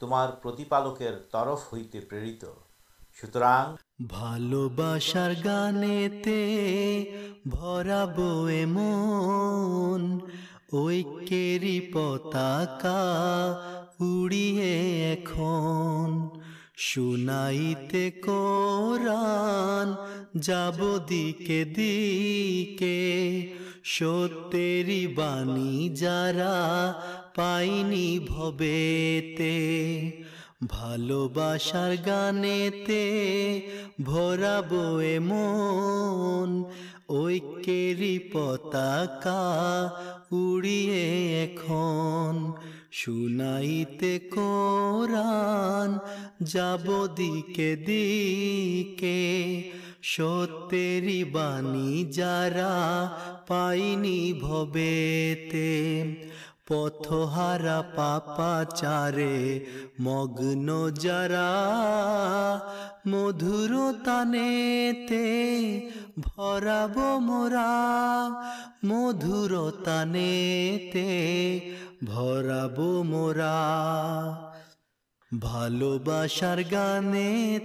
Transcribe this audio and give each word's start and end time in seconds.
تمر 0.00 0.30
سنائی 16.78 17.74
جب 20.34 20.82
دیکھ 21.08 21.50
دی 21.76 22.76
بان 25.16 25.94
جا 25.94 26.30
پیتے 28.56 29.58
مون 35.18 36.64
یقین 41.34 42.50
سنائی 42.92 43.84
تران 43.84 45.96
جب 46.40 46.90
دکے 47.18 47.76
درا 52.16 53.06
پائنی 53.46 54.32
بھوت 54.32 55.54
پت 56.68 57.06
ہارا 57.32 57.80
پا 57.94 58.18
پارے 58.36 59.58
مگن 59.98 60.70
جرا 60.94 61.50
مدور 63.04 63.70
مرا 67.20 67.68
مدور 68.82 69.52
مرا 73.04 73.54
بال 75.32 75.82
بار 76.04 76.58
گانے 76.70 77.58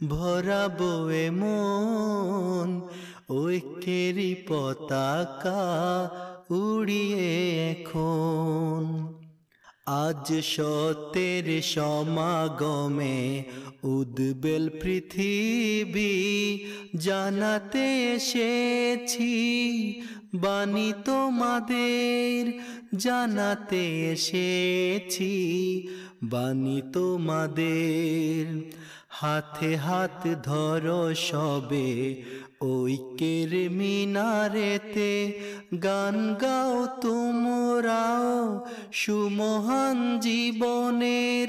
براب 0.00 0.82
ای 0.82 1.28
من 1.30 2.78
اکری 3.28 4.34
پتاک 4.48 5.46
آج 9.86 10.32
سطر 10.42 11.48
میں 12.88 13.42
پانا 17.02 17.58
تھی 19.08 19.92
بانت 20.32 21.08
مدیر 21.30 22.46
بانی 26.22 26.80
تو 26.92 27.18
مدیر 27.18 28.46
ہاتھ 29.22 29.64
ہاتھ 29.64 30.26
در 30.46 31.14
سو 31.16 31.60
مینارے 33.68 34.78
تے 34.94 35.30
گان 35.84 36.34
گاؤ 36.42 36.84
تم 37.02 37.46
راؤ 37.84 38.58
سو 38.92 39.28
موہن 39.28 40.20
جی 40.20 40.50
بنے 40.50 41.46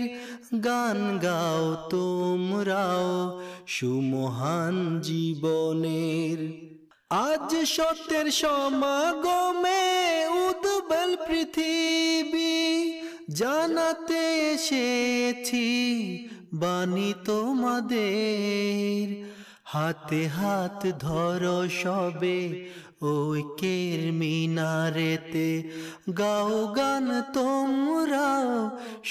گان 0.66 1.18
گاؤ 1.24 1.74
تم 1.90 2.56
راؤ 2.68 3.40
سو 3.68 3.90
موہن 4.02 5.02
جی 5.02 5.34
بنے 5.42 6.36
آج 7.09 7.56
سوگ 7.68 9.28
میں 9.62 10.26
ادبل 10.26 11.16
پتھوی 11.28 12.92
جانتے 13.36 14.56
سے 14.58 14.84
بنی 16.52 17.14
تو 17.24 17.44
مدیر 17.53 19.34
ہاتھ 19.74 20.14
ہاتھ 20.38 20.86
دھرو 21.02 21.62
سوے 21.72 22.40
وہ 23.02 23.36
کر 23.59 24.12
مینارے 24.12 25.16
تو 25.31 26.74
گان 26.78 27.09
تمرا 27.34 28.30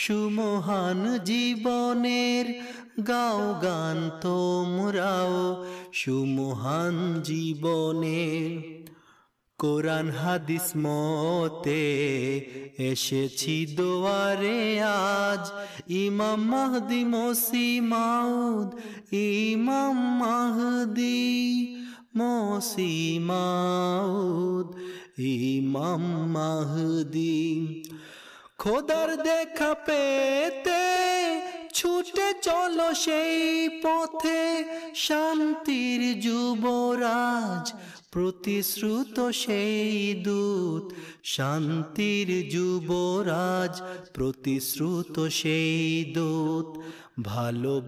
سمہان 0.07 1.05
جیبنر 1.25 2.51
گاؤ 3.09 3.53
گان 3.63 4.09
تمرا 4.23 5.19
سمہان 6.05 7.23
سو 7.25 8.84
قرآن 9.65 10.09
ہادث 10.11 10.75
مج 10.77 11.69
مہدی 22.15 23.19
ماؤد 23.21 24.75
ایممدی 25.19 26.05
چھوٹے 31.75 32.29
چل 32.43 32.81
سے 33.05 33.23
دودت 38.15 39.21
شانج 41.23 42.01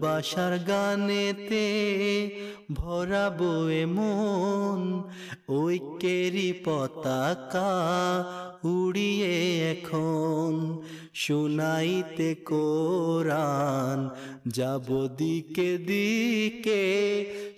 بسار 0.01 0.57
من 3.85 5.01
یری 6.03 6.51
پتاک 6.53 7.55
اڑیے 8.63 9.73
ایونائی 11.13 12.01
تران 12.17 14.07
جب 14.45 14.91
دیکھ 15.19 15.59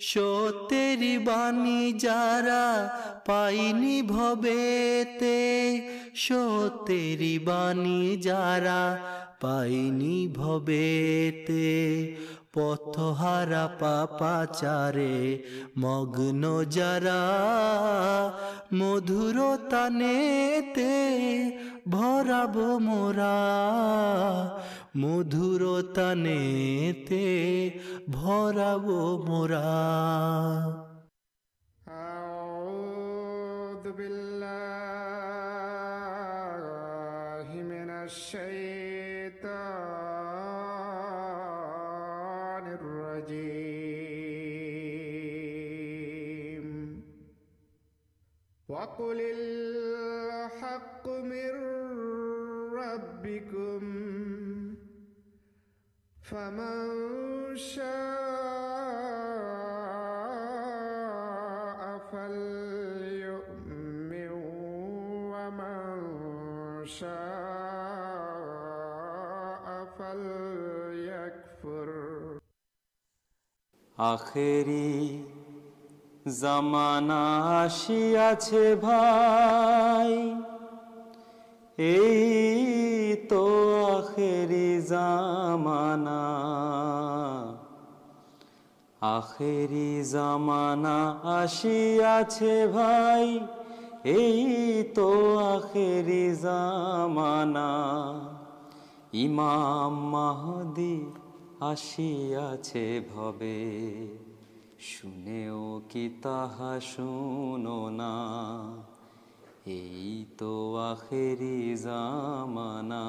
سویری 0.02 1.18
بانی 1.18 1.92
جرا 1.92 2.86
پائی 3.26 4.02
بوتے 4.02 5.80
سو 6.14 6.68
تیرا 6.86 8.96
پائی 9.40 10.28
ب 10.28 10.70
পথহারা 12.55 13.65
পাপাচারে 13.79 15.15
মগ্ন 15.77 16.43
যারা 16.75 17.21
মধুর 18.73 19.37
তানেতে 19.71 20.93
ভরাবো 21.93 22.69
মোরা 22.87 23.39
মধুর 25.01 25.63
তানেতে 25.95 27.25
ভরাবো 28.15 29.01
মোরা 29.27 29.71
أعوذ 32.07 33.85
بالله 33.97 34.27
من 37.65 37.89
الشيطان 37.99 38.58
وَقُلِ 48.80 49.20
الْحَقُّ 49.20 51.04
مِنْ 51.08 51.52
رَبِّكُمْ 52.72 53.82
فَمَنْ 56.22 57.56
شَاءَ 57.56 57.90
فَلْيُؤْمِنْ 62.12 63.50
وَمَنْ 65.32 65.90
شَاءَ 66.86 67.26
فَلْيَكْفُرْ 69.98 71.88
آخری 73.98 75.39
مانا 85.56 86.46
آخر 89.00 90.00
زمانا 90.02 91.20
آسیا 91.22 92.22
بھائی۔ 92.72 93.38
ای 94.02 94.82
تو 94.82 95.38
آخر 95.38 96.32
مانا 97.06 97.70
ایمام 99.10 100.14
آسیا 101.60 102.54
شنے 104.82 105.48
کی 105.88 106.08
تحاشنا 106.22 107.80
یہ 109.66 110.24
تو 110.38 110.76
آخر 110.76 111.42
زمانا 111.76 113.02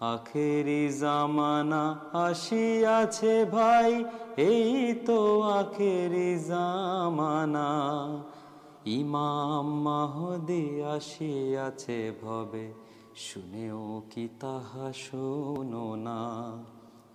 آخر 0.00 0.68
جام 1.00 1.40
یہ 4.36 4.92
تو 5.06 5.42
آخر 5.42 6.36
زمانا 6.36 7.68
ایمام 8.84 9.88
شنے 13.14 13.70
کی 14.10 14.28
تحسنا 14.38 16.18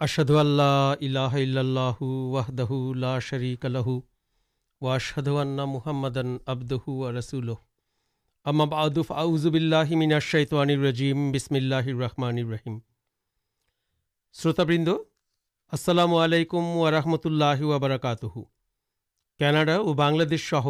আশহাদু 0.00 0.34
আল্লাহ 0.36 0.96
ইলাহা 1.00 1.38
ইল্লাল্লাহু 1.38 2.06
ওয়াহদাহু 2.32 2.76
লা 2.94 3.14
শারীকা 3.20 3.68
লাহু 3.68 3.94
ওয়া 4.82 4.92
আশহাদু 4.96 5.32
আন্না 5.36 5.64
মুহাম্মাদান 5.66 6.28
আবদুহু 6.46 6.90
ওয়া 6.92 7.08
রাসূলুহু 7.12 7.62
আম্মা 8.46 8.66
বা'দু 8.66 9.00
ফাউযু 9.02 9.48
বিল্লাহি 9.50 9.94
মিনাশ 9.96 10.24
শাইতানির 10.32 10.80
রাজিম 10.84 11.18
বিসমিল্লাহির 11.32 11.98
রহমানির 11.98 12.48
রহিম 12.54 12.74
শ্রোতাবৃন্দ 14.34 14.88
আসসালামু 15.72 16.16
আলাইকুম 16.24 16.62
ওয়া 16.76 16.90
রাহমাতুল্লাহি 16.90 17.64
ওয়া 17.64 17.78
বারাকাতুহু 17.78 18.40
কানাডা 19.40 19.76
ও 19.80 19.90
বাংলাদেশ 19.94 20.42
সহ 20.50 20.66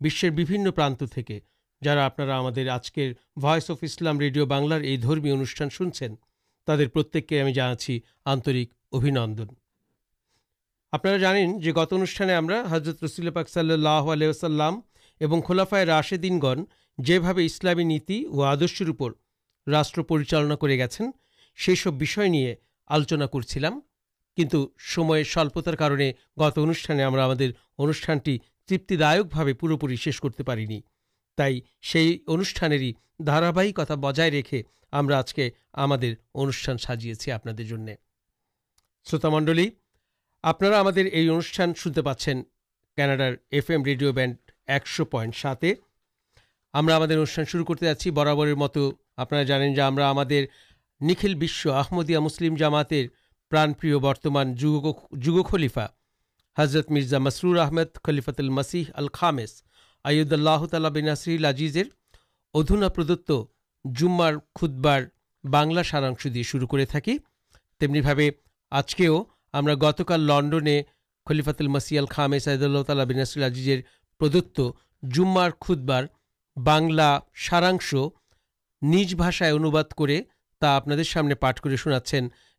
বিশ্বের 0.00 0.32
বিভিন্ন 0.32 0.66
প্রান্ত 0.70 1.00
থেকে 1.14 1.36
যারা 1.82 2.02
আপনারা 2.04 2.32
আমাদের 2.36 2.66
আজকের 2.68 3.08
ভয়েস 3.36 3.66
অফ 3.70 3.78
ইসলাম 3.88 4.14
রেডিও 4.24 4.44
বাংলার 4.54 4.82
এই 4.90 4.98
ধর্মীয় 4.98 5.34
অনুষ্ঠান 5.34 5.68
শুনছেন 5.70 6.12
تر 6.67 6.87
پرت 6.87 7.17
کے 7.27 7.51
جانا 7.51 7.75
چھ 7.75 7.97
آک 8.25 8.49
اب 8.91 9.05
نند 9.05 9.39
آپ 10.91 11.07
گت 11.75 11.93
انوانے 11.93 12.53
حضرت 12.69 13.03
رسول 13.03 13.29
پاک 13.29 13.49
صلی 13.49 13.73
اللہ 13.73 13.87
علیہ 13.87 14.27
وسلام 14.27 14.79
اور 15.21 15.41
کھلافائے 15.41 15.85
راشدین 15.85 16.39
گن 16.43 16.63
جسلام 16.97 17.79
نیتی 17.79 18.23
اور 18.23 18.47
آدرش 18.47 18.81
راشٹر 19.67 20.01
پریچالنا 20.01 20.55
کر 20.55 20.67
گئی 20.67 21.75
سب 21.75 22.03
آلوچنا 22.89 23.25
کر 23.25 23.41
سکے 23.41 26.11
گت 26.37 26.57
انوانے 26.57 27.03
انوشانٹی 27.77 28.37
تیپتی 28.67 29.53
پورپوری 29.53 29.95
شیش 29.95 30.21
کرتے 30.21 30.43
تھی 31.81 32.17
انارکتا 32.27 33.95
بجائے 33.95 34.31
ریخے 34.31 34.61
ہم 34.93 35.13
آج 35.13 35.33
کے 35.33 35.49
ہمشان 35.77 36.77
سازی 36.77 37.31
آپ 37.31 37.45
شروط 37.45 39.25
منڈل 39.25 39.59
آپ 40.43 40.63
انٹھان 40.63 41.73
سنتے 41.73 42.01
پاس 42.01 42.29
کاناڈار 42.97 43.33
ایف 43.51 43.69
ایم 43.69 43.83
ریڈیو 43.83 44.11
بینڈ 44.11 44.35
ایکش 44.67 45.01
پائنٹ 45.11 45.35
ساتھ 45.35 45.65
ہم 46.73 46.89
شروع 47.47 47.65
کرتے 47.65 47.85
جاچی 47.85 48.11
برابر 48.11 48.53
مت 48.53 48.77
آپل 49.17 51.33
بش 51.33 51.67
آدیا 51.67 52.19
مسلم 52.19 52.55
جامات 52.55 52.89
پرانپان 53.49 54.55
جگ 54.55 55.41
خلیفا 55.41 55.85
حضرت 56.57 56.91
مرزا 56.91 57.17
مسرور 57.17 57.57
احمد 57.57 57.97
خلیفاتل 58.03 58.49
مسیح 58.49 58.83
الام 58.93 59.39
اود 60.05 60.33
اللہ 60.33 60.65
تعالصرجیزر 60.71 61.83
ادونا 62.53 62.87
پردت 62.89 63.31
زمار 63.99 64.33
کارگلا 64.55 65.83
ساراش 65.83 66.27
دے 66.33 66.43
شروع 66.43 66.67
کرم 66.67 68.19
آج 68.71 68.95
کے 68.95 69.09
گتکال 69.81 70.21
لنڈنے 70.21 70.81
خلیفاتل 71.25 71.67
مسئل 71.67 72.05
خام 72.05 72.37
سعید 72.37 72.63
اللہ 72.63 72.83
تعالی 72.83 73.05
بینسر 73.05 73.41
الزیزر 73.41 73.81
پردت 74.19 74.59
زومار 75.15 75.51
کھدبار 75.59 76.03
بنگلہ 76.55 77.19
سارا 77.49 77.71
نج 78.81 79.15
بھاشائے 79.15 79.51
انوباد 79.51 79.83
کرتا 79.83 80.75
آپ 80.75 80.85
سامنے 81.13 81.35
پاٹ 81.35 81.59
کر 81.59 81.75
شنا 81.75 81.99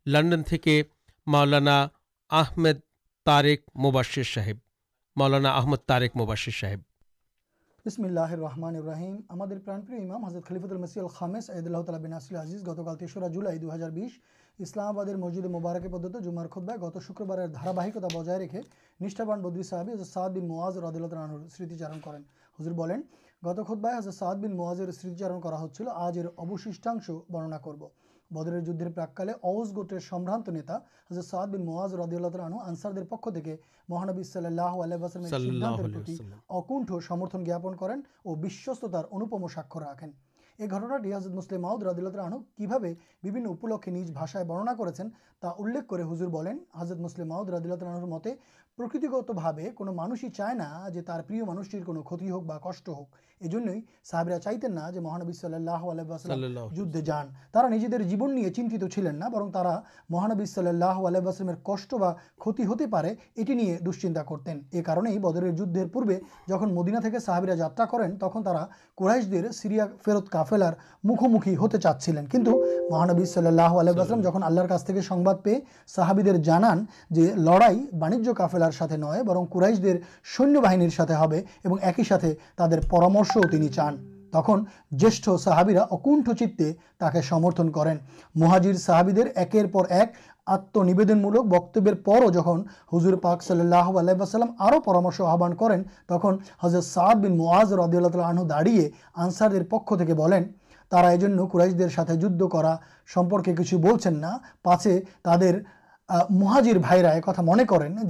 لنڈن 0.07 0.43
کے 0.63 0.83
مؤلانا 1.27 1.89
آمد 2.31 2.81
تارک 3.25 3.61
مباشر 3.75 4.23
صاحب 4.23 4.57
مؤلانا 5.17 5.53
آمد 5.53 5.87
طارک 5.87 6.11
موباشر 6.15 6.51
صاحب 6.61 6.92
اسمان 7.87 8.77
اباہیم 8.77 9.15
ہمارے 9.31 9.59
پرانپری 9.59 9.97
امام 9.97 10.25
حضر 10.25 10.41
خلیف 10.41 10.65
ال 10.65 10.77
مسئل 10.77 11.07
خامد 11.07 11.49
عد 11.51 11.67
اللہ 11.67 11.83
تعالبین 11.87 12.13
اصل 12.13 12.37
عزیز 12.37 12.67
گتکال 12.67 12.97
تیسرا 12.99 13.29
جلائی 13.29 13.59
دو 13.59 13.75
ہزار 13.75 13.91
بیس۔ 13.91 14.13
اسلام 14.59 14.87
آباد 14.87 15.09
مسجد 15.19 15.45
مبارکی 15.45 15.89
پود 15.89 16.17
جمار 16.25 16.47
خودبائ 16.47 16.77
گت 16.83 16.99
شکربار 17.07 17.47
دارابکتا 17.47 18.09
بجائے 18.15 18.39
رکھے 18.45 18.61
نشابان 19.01 19.43
بدری 19.43 19.63
صحابی 19.63 19.93
حضر 19.93 20.05
صاد 20.05 20.37
نوازر 20.37 20.85
عدلت 20.89 21.15
ران 21.15 21.49
سمتی 21.49 21.79
چارن 21.79 21.99
کر 22.05 22.19
گت 23.43 23.61
خود 23.67 23.79
بائی 23.79 23.99
حضرت 23.99 24.15
صاحب 24.15 24.47
سمتیچارن 24.93 25.41
کا 25.41 25.65
ہوشٹاش 26.39 27.11
برنا 27.31 27.59
کرو 27.59 27.89
برنا 28.33 28.63
کرتے 35.77 36.13
ہیں 36.13 36.29
ہزر 46.13 46.27
بنانے 46.27 46.53
حضرت 46.75 46.99
مسلم 46.99 47.33
رد 47.33 47.67
رن 47.67 48.03
مطلب 48.79 49.95
مانس 49.95 50.25
ہی 50.25 50.29
چاہے 50.31 51.03
پر 51.03 51.43
منشی 51.45 51.79
ہوتی 51.89 52.31
یہ 53.43 53.49
جو 53.49 53.59
صابرا 54.11 54.39
چاہتین 54.39 54.75
نہ 54.75 54.91
جو 54.95 55.01
مہانبی 55.03 55.33
صلی 55.33 55.55
اللہ 55.55 55.85
علیہ 55.87 56.69
جدے 56.75 57.01
جانا 57.03 57.69
نجیے 57.69 57.99
جیبن 58.01 58.35
نہیں 58.35 58.51
چنت 58.51 58.85
چلین 58.95 59.19
نہ 59.19 59.29
برم 59.33 59.51
تا 59.51 59.79
مہانبی 60.11 60.47
صلی 60.47 60.69
اللہ 60.69 61.07
اللہ 61.07 61.19
علیہ 61.19 61.55
کشتی 61.65 62.65
ہوتے 62.65 62.87
پڑے 62.87 63.11
اٹی 63.37 63.77
دشچنتا 63.81 64.23
کرتین 64.23 64.61
یہ 64.73 64.83
کار 64.83 64.97
بدر 65.21 65.51
جدھر 65.53 65.87
پو 65.87 66.01
مدینہ 66.73 67.19
صحبرا 67.19 67.55
جاترا 67.55 67.85
کرین 67.87 68.17
تخا 68.19 68.67
قور 68.95 69.11
ست 69.53 70.31
کافلار 70.31 70.73
مخومخی 71.05 71.57
ہوتے 71.57 71.79
چاچلین 71.79 72.27
کنتھ 72.27 72.49
مہانبی 72.91 73.25
صلی 73.25 73.47
اللہ 73.47 73.79
علیہ 73.81 74.05
جن 74.05 74.43
آلر 74.43 74.67
کا 74.69 74.79
صحبی 75.89 76.39
جانان 76.43 76.85
جو 77.11 77.27
لڑائی 77.37 77.85
بانج 77.99 78.27
کا 78.27 78.33
کافلار 78.35 78.71
ساتھ 78.71 78.93
نئے 78.95 79.23
برن 79.23 79.45
قورائش 79.51 79.79
سنیہ 80.37 80.61
باہن 80.61 80.89
ساتھ 80.91 81.11
ہے 81.13 81.43
ایک 81.67 82.01
ہی 82.01 82.35
ترام 82.57 83.23
ردی 83.37 83.57
اللہ 83.57 83.71
تعال 83.73 83.97
داڑئے 98.49 98.89
آنسار 99.15 99.51
پکین 99.71 100.43
جا 102.51 102.75
سمپرکے 103.15 103.55
کچھ 103.57 103.75
بولے 103.75 104.11
تر 105.25 105.59
مہاجر 106.31 106.79
بھائی 106.79 107.05
ایک 107.05 107.29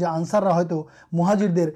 آنسرا 0.00 0.60
مہازر 1.12 1.70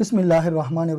بسم 0.00 0.18
اللہ 0.18 0.46
رحمان 0.46 0.90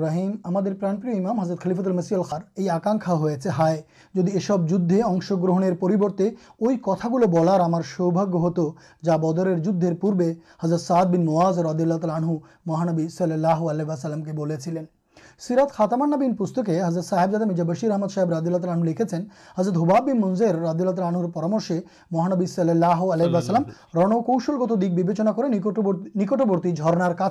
پران 0.73 0.95
ہم 0.95 1.09
امام 1.09 1.39
حضرت 1.39 1.59
خلیفت 1.59 1.87
المسیلخار 1.87 2.41
یہ 2.57 2.71
پوری 2.79 3.07
ہوائے 3.07 3.85
اوئی 4.15 4.35
کتھا 4.35 4.45
سب 4.45 4.69
جنش 4.69 5.33
گرنیرے 5.33 5.75
شو 7.87 8.11
بھگ 8.11 8.31
گو 8.31 8.39
ہوتو 8.39 8.71
جا 9.03 9.15
بدر 9.23 9.59
جدھر 9.59 9.93
پورے 10.01 10.33
حضرت 10.63 10.81
سعید 10.81 11.07
بن 11.07 11.25
نواز 11.25 11.61
رضی 11.61 11.83
اللہ 11.83 11.97
تعالی 11.97 12.15
عنہ 12.15 12.37
مہانبی 12.65 13.09
صلی 13.09 13.33
اللہ 13.33 13.69
علیہ 13.71 13.85
وسلم 13.85 14.23
کے 14.23 14.31
لین 14.71 14.85
سیراد 15.41 15.71
خاتمان 15.71 16.33
پستے 16.35 16.79
حضرت 16.79 17.05
صاحب 17.05 17.31
زادمشیر 17.31 17.91
احمد 17.91 18.07
صاحب 18.07 18.31
رد 18.31 18.47
اللہ 18.47 18.57
ترن 18.57 18.85
لکھے 18.85 19.03
ہزد 19.57 19.77
حبابیر 19.77 20.55
رد 20.57 20.81
اللہ 20.81 21.01
آنور 21.01 21.29
پرامشے 21.29 21.79
مہانب 22.11 22.45
صلی 22.47 22.69
اللہ 22.69 23.01
علیہ 23.05 23.37
رنکشل 23.95 24.55
گت 24.61 24.71
دکنا 25.09 25.31
کرتی 25.31 25.59
نکٹبرتی 26.15 26.71
جرنار 26.71 27.13
کا 27.13 27.29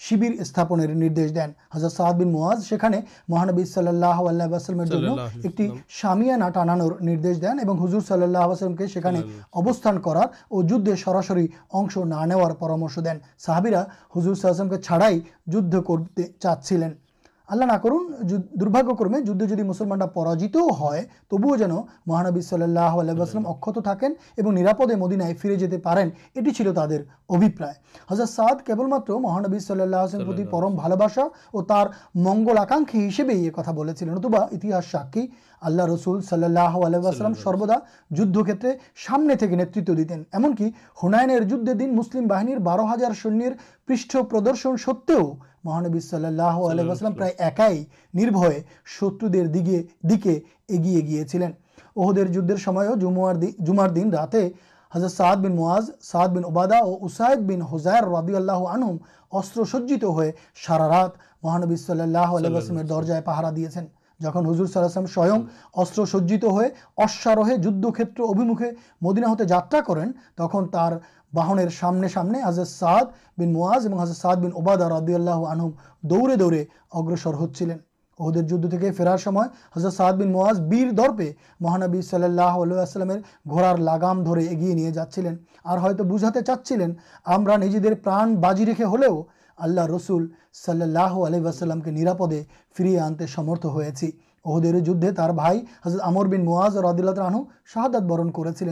شیبر 0.00 0.42
سپنے 0.44 1.08
دین 1.10 1.50
حضرت 1.74 1.92
صحاد 1.92 2.20
یہ 2.22 2.88
مہانبی 3.28 3.64
صلی 3.64 3.88
اللہ 3.88 4.22
اللہ 4.24 4.54
السلام 4.54 5.18
ایک 5.42 5.60
سامعانا 6.00 6.48
ٹانوش 6.50 6.92
دین 7.12 7.68
اور 7.68 8.00
صلی 8.00 8.22
اللہ 8.22 8.38
عبل 8.46 8.74
کے 8.76 8.86
سیکھنے 8.88 9.20
ابستان 9.54 10.00
کرار 10.02 10.62
جدے 10.64 10.96
سراسر 10.96 11.36
اشن 11.36 12.08
نہ 12.08 12.86
صحابرا 13.38 13.82
حضر 14.16 14.28
الصل 14.28 14.68
کے 14.68 14.82
چھڑائی 14.82 15.20
جد 15.46 15.74
کرتے 15.86 16.22
چاچلین 16.40 16.92
اللہ 17.52 17.64
نہ 17.64 17.76
کر 17.78 17.90
درباگرمے 18.60 19.20
جدے 19.20 19.46
جدید 19.46 19.64
مسلمان 19.66 20.00
پاجیت 20.14 20.56
ہے 20.80 21.02
تبو 21.30 21.56
جانے 21.56 21.74
مہانبی 22.06 22.40
صلی 22.40 22.62
اللہ 22.62 22.96
آلسل 23.00 23.46
اکت 23.46 23.78
تھنکنگ 23.84 24.48
مدینہ 24.98 25.24
فرے 25.42 25.56
جاتے 25.56 25.76
یہاں 25.76 26.72
تر 26.74 27.02
ابپرائے 27.28 27.74
حضرت 28.10 28.28
سعد 28.28 28.66
کے 28.66 28.74
بل 28.74 28.86
مہانبی 29.18 29.58
صلی 29.58 29.80
اللہ 29.80 30.44
پرم 30.50 30.76
بال 30.76 30.96
بسا 30.96 31.22
اور 31.52 31.64
تر 31.64 31.90
منگل 32.18 32.58
آکاشی 32.58 33.48
ہسبا 33.48 33.84
لینا 33.84 34.14
انتی 34.14 34.70
ساک 34.90 35.18
اللہ 35.62 35.82
رسول 35.84 36.20
صلا 36.22 36.46
اللہ 36.46 36.78
آلسلام 36.86 37.34
سروا 37.34 37.78
جدکے 38.10 38.72
سامنے 39.06 39.34
کے 39.36 39.54
نتکی 39.56 40.70
ہنائنر 41.02 41.42
جدے 41.42 41.74
دن 41.74 41.96
مسلم 41.96 42.26
باہن 42.26 42.62
بارہ 42.62 42.92
ہزار 42.94 43.22
سنیہ 43.22 43.50
پیش 43.86 44.06
پردرشن 44.30 44.76
ستو 44.76 45.20
مہانبی 45.64 46.00
صلی 46.00 46.24
اللہ 46.24 46.42
ایک 46.42 46.86
شترا 48.86 49.18
اُسائے 57.00 58.00
ربی 58.00 58.34
اللہ 58.34 58.52
آنم 58.52 58.96
اصر 59.32 59.64
سجیے 59.64 60.30
سارا 60.66 60.88
رات 60.88 61.10
مہانبی 61.42 61.76
صلی 61.76 62.00
اللہ 62.00 62.18
علیہ 62.18 62.82
درجے 62.82 63.20
پہارا 63.24 63.50
دیا 63.50 63.68
جن 64.20 64.36
حضر 64.36 64.78
اللہ 64.78 65.06
سوئم 65.06 65.42
اصر 65.76 66.04
سجاروہ 66.04 67.56
جدر 67.56 68.00
ابھیمکھے 68.18 68.70
مدینہ 69.00 69.42
جاتا 69.42 69.80
کریں 69.86 70.06
تخت 70.34 70.76
باہن 71.32 71.68
سامنے 71.70 72.08
سامنے 72.08 72.38
حضرت 72.46 72.68
سعد 72.68 73.04
بن 73.38 73.52
مواز 73.52 73.86
حضرت 74.00 74.16
سعد 74.16 74.36
بن 74.36 74.50
اوباد 74.54 74.82
ردی 74.90 75.14
اللہ 75.14 75.46
آنم 75.48 75.70
دورے 76.02 76.36
دوڑے 76.36 76.64
اگرسر 76.92 77.34
ہودر 78.18 78.42
جدی 78.42 78.90
فرار 78.90 79.18
سما 79.18 79.42
حضرت 79.76 79.94
سعد 79.94 80.12
بن 80.12 80.32
مواز 80.32 80.60
بیر 80.60 80.90
درپے 80.92 81.30
مہانبی 81.60 82.02
صلی 82.02 82.24
اللہ 82.24 82.58
علیہ 82.62 82.76
وسلم 82.76 83.12
گھوڑار 83.46 83.78
لگام 83.80 84.22
دے 84.24 84.40
ایگی 84.40 84.72
نہیں 84.74 84.90
جا 84.90 85.04
چلین 85.06 85.36
اور 85.62 85.78
آپ 85.80 86.02
بوجھا 86.04 86.30
چاچین 86.46 86.92
ہمیں 87.26 87.56
نجیے 87.56 87.94
پرا 87.94 88.24
بازی 88.40 88.66
رکھے 88.66 88.84
ہوسل 88.84 90.26
صلی 90.56 90.82
اللہ 90.82 91.18
علیہ 91.26 91.80
کے 91.84 91.90
نرپدے 91.90 92.42
فرے 92.76 92.98
آنتے 93.00 93.26
سمرت 93.26 93.64
ہو 93.64 93.80
اہدھر 94.44 94.78
جدے 94.80 95.10
تر 95.12 95.32
بھائی 95.32 95.60
حضرت 95.84 96.00
امر 96.04 96.26
بن 96.26 96.44
نواز 96.44 96.76
اور 96.76 96.84
حد 96.84 97.00
اللہ 97.00 97.10
ترنو 97.12 97.42
شہادت 97.74 98.02
برن 98.02 98.30
کردین 98.30 98.68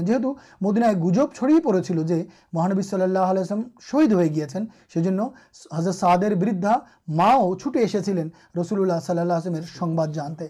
گزب 1.03 1.35
چڑی 1.35 1.61
پڑے 1.61 1.83
چلے 1.83 2.03
جو 2.05 2.17
مہانبی 2.53 2.83
صلی 2.83 3.03
اللہ 3.03 3.19
اللہ 3.19 3.41
علیہ 3.41 3.55
شہید 3.83 4.13
ہو 4.13 4.21
گیا 4.35 4.47
سیز 4.89 5.07
حضرت 5.73 5.95
صدر 5.95 6.35
بردھا 6.37 6.75
ماؤ 7.11 7.55
چھٹے 7.55 7.79
ایسے 7.81 8.01
رسول 8.61 8.81
اللہ 8.81 9.01
صلی 9.07 9.21
اللہ 9.21 9.33
علسمر 9.35 9.61
سنباد 9.79 10.15
جانتے 10.15 10.49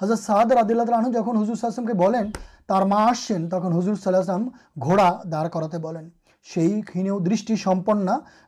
حضرت 0.00 0.18
سعد 0.18 0.52
اور 0.52 0.60
آد 0.60 0.70
اللہ 0.70 1.08
جن 1.08 1.36
حضر 1.36 1.50
السلام 1.50 1.86
کے 1.86 1.94
بارش 1.94 3.26
تخر 3.50 3.72
اللہ 4.06 4.38
گھوڑا 4.78 5.10
داڑ 5.32 5.48
کرتے 5.48 5.78
دشمپ 7.46 7.90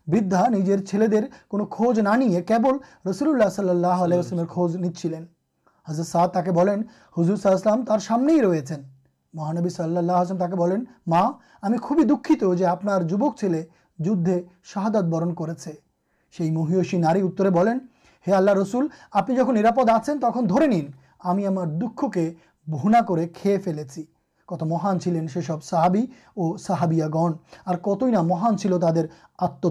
بردھا 0.06 0.46
نجر 0.48 0.80
ٹھلو 0.90 1.64
کھوج 1.66 2.00
نہسول 2.00 3.28
اللہ 3.28 3.48
صلی 3.48 3.70
اللہ 3.70 4.04
علیہ 4.04 4.18
وسمیر 4.18 4.46
کھوج 4.46 4.76
نہیں 4.76 5.24
ازر 5.90 6.02
سا 6.02 6.26
تاکہ 6.26 6.50
حضرت 7.18 7.40
صاحب 7.40 7.52
السلام 7.52 7.85
سامنے 7.99 8.32
ہی 8.32 8.40
رہے 8.42 8.59
ہیں 8.59 8.82
مہانبی 9.35 9.68
صلاح 9.68 9.99
اللہ 9.99 10.23
حسن 10.23 10.38
تاکہ 10.38 10.54
ماں 11.06 11.32
ہمیں 11.62 11.78
خوبی 11.78 12.02
دکھ 12.02 12.32
آپکل 12.64 13.52
شہادت 14.64 15.04
برن 15.04 15.35
کرتے 15.35 15.70
مہیشی 16.50 16.99
نار 16.99 17.16
اتر 17.16 17.50
ہے 18.26 18.32
آلہ 18.32 18.50
رسول 18.50 18.87
آپ 19.12 19.28
جہاں 19.28 19.62
آپ 19.68 19.78
ہیں 20.09 20.18
تک 20.18 20.38
دھر 20.49 20.66
نن 20.66 20.87
ہمیں 21.25 21.47
ہمار 21.47 21.66
دکھ 21.66 22.04
کے 22.12 22.32
بُنا 22.66 23.00
کر 23.09 23.26
کھے 23.35 23.56
پیے 23.59 23.85
کت 24.49 24.62
مہان 24.62 25.00
چلین 25.00 25.28
سی 25.28 25.40
سب 25.40 25.64
صحابی 25.64 26.02
اور 26.37 26.59
صحابیا 26.59 27.09
گن 27.09 27.32
اور 27.64 27.76
کتنا 27.76 28.23
مہان 28.23 28.59
چل 28.59 28.80
تر 28.80 29.06
آت 29.38 29.66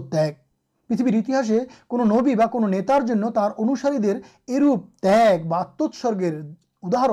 پتھویر 0.90 1.16
اتحاد 1.16 1.52
کو 1.88 2.06
نبی 2.06 2.34
نیتاری 2.68 4.12
اروپ 4.48 4.86
تگر 5.02 6.40
اداہر 6.84 7.10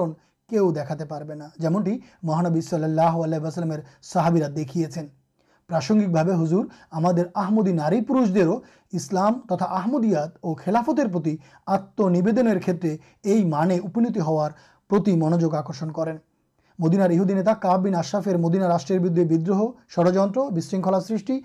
کہ 0.51 0.61
وہ 0.61 0.71
دکھا 0.73 0.95
پا 1.09 1.19
جمنٹی 1.59 1.99
مہانبی 2.23 2.61
صلی 2.61 2.85
اللہ 2.85 3.17
ولی 3.17 3.39
واسلم 3.39 3.73
صحابیرا 4.03 4.49
دیکھتے 4.57 4.85
ہیں 4.97 5.07
پرسنگ 5.71 6.17
ہزر 6.43 6.65
ہمارے 6.93 7.23
آمدی 7.35 7.73
ناری 7.73 8.01
پہو 8.01 8.59
اسلام 8.93 9.41
ترا 9.49 9.67
آمدیاد 9.75 10.29
اور 10.41 10.41
اور 10.41 10.57
خلافترتی 10.65 11.37
آدھنے 11.67 12.59
کھیت 12.61 12.85
مانے 13.45 13.79
ہارتی 14.21 15.17
منوجو 15.17 15.51
آکرشن 15.51 15.93
کریں 15.93 16.17
مدینار 16.79 17.11
یہہدی 17.11 17.35
نا 17.35 17.43
کہ 17.43 17.55
قابن 17.63 17.95
آشافر 17.95 18.37
مدینہ 18.37 18.65
راشٹر 18.65 18.99
بردے 18.99 19.25
بدروہ 19.25 19.73
ورجنشیشکتاشرتی 19.97 21.41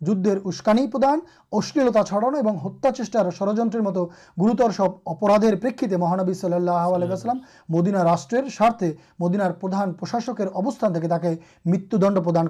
جدر 0.00 0.38
اسکانی 0.44 0.86
پردان 0.86 1.18
اشلیلتا 1.52 2.04
چڑانو 2.04 2.48
اور 2.48 2.66
ہتار 2.66 2.92
چیٹا 2.92 3.20
اور 3.20 3.48
ڑت 3.48 3.98
گروتر 4.38 4.70
سب 4.70 4.88
اپرادر 5.06 5.54
پریکیے 5.62 5.96
مہانبی 5.96 6.34
صلی 6.34 6.52
اللہ 6.52 6.96
علیہ 6.96 7.08
واسلام 7.08 7.38
مدینہ 7.68 8.02
راشر 8.02 8.48
سارتیں 8.58 8.92
مدینارشاشکر 9.20 10.46
ابستان 10.54 10.94
تیک 10.94 11.40
مت 11.64 11.94
پردان 12.16 12.48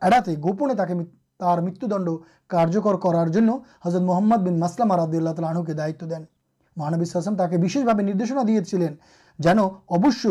کرتے 0.00 0.34
گوپنے 0.42 0.74
تک 0.74 0.90
مت 0.90 1.84
کارکر 2.50 2.96
کرار 2.96 3.26
حضرت 3.84 4.02
محمد 4.02 4.36
بن 4.36 4.60
مسلم 4.60 4.92
عبد 4.92 5.14
اللہ 5.14 5.30
تعالی 5.30 5.46
آنو 5.46 5.62
کے 5.62 5.72
دائت 5.72 6.00
دین 6.00 6.24
مہانبیسم 6.76 7.34
تک 7.36 7.54
ندنا 7.54 8.42
دیا 8.48 8.64
چلے 8.64 8.88
جان 9.38 9.58
اوش 9.58 10.26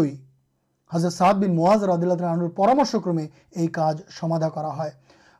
حضرت 0.91 1.35
بن 1.35 1.55
موازر 1.55 1.89
عدل 1.89 2.17
تنامرشکرمے 2.17 3.67
کاج 3.73 4.01
سماد 4.19 4.43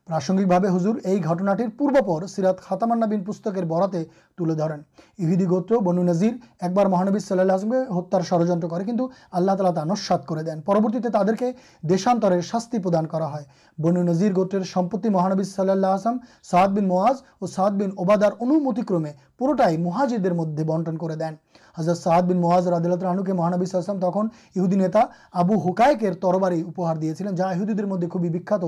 پرسگکے 0.10 0.68
ہزر 0.68 0.96
یہ 1.06 1.18
گٹناٹر 1.24 1.68
پورپر 1.78 2.26
سیراد 2.28 2.54
خاتمان 2.62 3.24
پسکر 3.24 3.66
بڑا 3.66 3.86
ترنی 3.88 5.46
گوتر 5.50 5.78
بنو 5.78 6.04
نظیر 6.04 6.34
ایک 6.62 6.72
بار 6.72 6.86
مہانبی 6.86 7.20
صلی 7.20 7.40
اللہ 7.40 7.76
ہتار 7.92 8.22
ورالا 8.32 9.70
تا 9.70 9.84
نسات 9.84 10.26
کو 10.26 10.36
دین 10.38 10.62
پربرتی 10.62 11.00
تعدے 11.08 11.36
کے 11.40 11.52
دیشان 11.84 12.20
شاستی 12.42 12.80
پردان 12.80 13.06
ہے 13.34 13.44
بنو 13.78 14.04
نظر 14.04 14.36
گوتر 14.36 14.64
سمپتنی 14.74 15.10
مہانبی 15.10 15.44
صلاح 15.46 15.72
اللہ 15.72 15.88
اعظم 15.90 16.18
صاحد 16.44 16.76
بن 16.76 16.88
مواز 16.88 17.22
اور 17.40 17.50
سعد 17.50 17.80
بن 17.80 17.98
اوبادر 17.98 18.40
انومتکرمے 18.40 19.12
پورٹائ 19.38 19.76
مہاجی 19.78 20.18
مدد 20.30 20.64
بنٹن 20.64 20.98
کر 20.98 21.16
دین 21.16 21.36
حضرت 21.76 21.98
صاحب 21.98 22.28
بن 22.30 22.38
موازر 22.38 22.74
عدلت 22.74 23.04
رحنو 23.04 23.24
کے 23.24 23.34
مہانبی 23.34 23.66
السلام 23.74 24.00
تخودی 24.00 24.76
نتا 24.76 25.02
آبو 25.32 25.56
ہکائکر 25.62 26.14
ترباریار 26.14 27.32
جا 27.32 27.52
یہدی 27.52 27.84
مدد 27.84 28.10
خوبی 28.12 28.30
بخت 28.30 28.64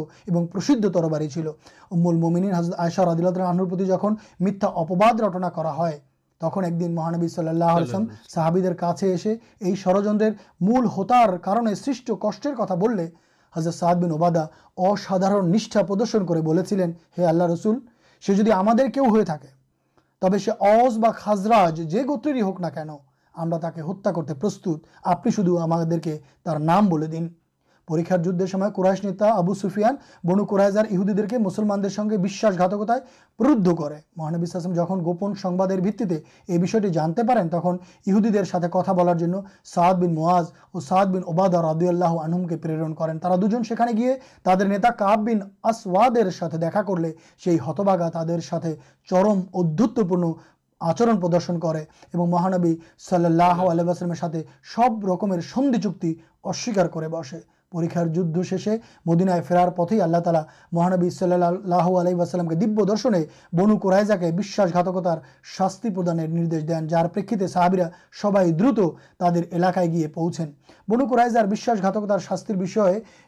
پر 0.53 0.91
تربار 0.93 1.27
چلو 1.35 1.51
ابل 1.91 2.15
ممین 2.15 2.51
ایسا 2.53 3.11
عدلۃ 3.11 3.37
رحنتی 3.37 3.85
جہ 3.85 4.07
میتھا 4.39 4.67
اپباد 4.75 5.21
رٹنا 5.21 5.49
کردن 5.49 6.95
مہانبی 6.95 7.27
صلی 7.27 7.47
اللہ 7.47 7.95
صحابی 8.29 8.61
کا 8.79 8.93
ثڑ 8.95 10.29
مول 10.61 10.87
ہتار 10.97 11.37
سٹر 11.75 12.53
کتا 12.55 12.75
بولے 12.75 13.07
حضرت 13.53 13.75
صحاد 13.75 13.95
بن 13.95 14.11
اوباد 14.11 14.37
اصادار 14.77 15.41
نشا 15.43 15.81
پردرشن 15.81 16.25
کرے 16.25 17.25
اللہ 17.27 17.43
رسول 17.43 17.79
سے 18.23 18.33
جدید 18.33 18.53
ہمارے 18.53 18.91
کہوے 18.91 19.23
تب 20.29 20.37
سے 20.37 20.51
از 20.67 20.97
خاجرج 21.15 21.81
جو 21.91 22.03
گوتر 22.07 22.35
ہی 22.35 22.41
ہوگنا 22.41 22.69
کن 22.69 22.89
ہم 23.35 23.49
کرتے 24.05 24.33
پرستت 24.33 24.87
آپ 25.03 25.27
شو 25.29 25.41
نام 26.59 27.05
دن 27.05 27.27
پریکار 27.87 28.19
جدہ 28.19 28.69
قورائش 28.69 29.03
نیتا 29.03 29.31
آبو 29.31 29.53
سوفیاں 29.53 29.91
بنو 30.23 30.45
قورائزی 30.45 31.37
مسلمان 31.37 31.89
سنگے 31.89 32.17
باشکت 32.17 32.73
پر 33.39 33.45
مہانبی 34.17 34.45
سسلم 34.45 34.73
جہاں 34.73 35.05
گوپن 35.05 35.35
سنتی 35.35 36.15
یہ 36.47 36.57
بھی 36.57 36.67
تخودی 37.51 38.43
ساتھ 38.43 38.65
کتا 38.71 38.91
بار 38.91 39.15
سعد 39.65 39.95
بن 39.95 40.13
مواز 40.13 40.45
اور 40.71 40.81
سعاد 40.81 41.05
بن 41.05 41.21
اوباد 41.25 41.49
رد 41.63 41.83
اللہ 41.87 42.19
آنوم 42.23 42.47
کے 42.47 42.57
پرن 42.57 42.93
کریں 42.93 43.19
تا 43.19 43.35
دوین 43.35 43.63
اصواد 45.63 46.17
ساتھ 46.39 46.55
دیکھا 46.55 46.81
کرتباگا 46.81 48.09
ترقی 48.09 48.73
چرم 49.09 49.41
ادبتپ 49.53 50.13
آچرنشن 50.81 51.59
کرسلم 51.59 52.75
ساتھ 52.99 54.35
سب 54.75 55.11
رکمر 55.11 55.41
سندھی 55.53 55.81
چکتی 55.81 56.13
اسار 56.43 56.87
کر 56.87 57.07
بسے 57.07 57.54
پریکارے 57.75 58.77
مدینہ 59.05 59.31
فیرار 59.47 59.67
پتیں 59.67 59.99
اللہ 60.01 60.17
تعالی 60.17 60.39
مہانبی 60.71 61.09
اللہ 61.21 61.89
علیہ 61.99 62.15
وسلم 62.15 62.47
کے 62.47 62.55
دور 62.55 62.87
درشنے 62.87 63.23
بنوکرائزا 63.53 64.15
کے 64.15 64.31
باشاشاتار 64.31 65.17
شاستی 65.57 65.89
پردان 65.89 66.51
دین 66.51 66.87
جیسے 66.87 67.47
صحابرا 67.47 67.87
سب 68.21 68.37
درت 68.59 68.79
تعداد 69.19 69.77
گیے 69.93 70.07
پوچھیں 70.07 70.45
بنکڑائے 70.87 71.29
جارشات 71.29 71.97
شاستر 72.21 72.55
بھی 72.55 72.65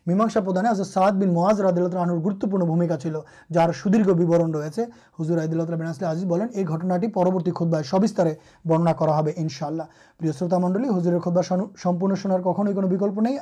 میماسا 0.08 0.40
پردے 0.40 0.68
آزاد 0.68 0.86
سعاد 0.86 1.12
بن 1.12 1.34
مواز 1.34 1.62
ردول 1.62 1.94
گرتوپور 2.26 2.60
بھومکا 2.60 2.98
چلو 2.98 3.22
جار 3.54 3.72
سدیر 3.74 4.06
رہے 4.06 4.84
ہُزر 5.20 5.42
عید 5.42 5.54
اللہ 5.54 5.76
بینا 5.76 6.10
آزیب 6.10 6.30
بنین 6.30 6.48
یہ 6.54 6.66
گھٹناٹی 6.68 7.08
پرورتی 7.08 7.52
خود 7.52 7.68
بار 7.68 7.84
سب 7.84 8.04
استعارے 8.04 8.34
برننا 8.66 8.94
کر 8.94 9.08
انشاء 9.36 9.68
اللہ 9.68 9.84
پر 10.20 10.32
شروع 10.40 10.58
منڈل 10.58 10.98
ہزر 10.98 11.20
خود 11.20 11.36
بہ 11.36 11.42
سن 11.42 12.16
سنار 12.16 12.40
کھوئی 12.40 12.74
کوکلپ 12.74 13.20
نہیں 13.20 13.38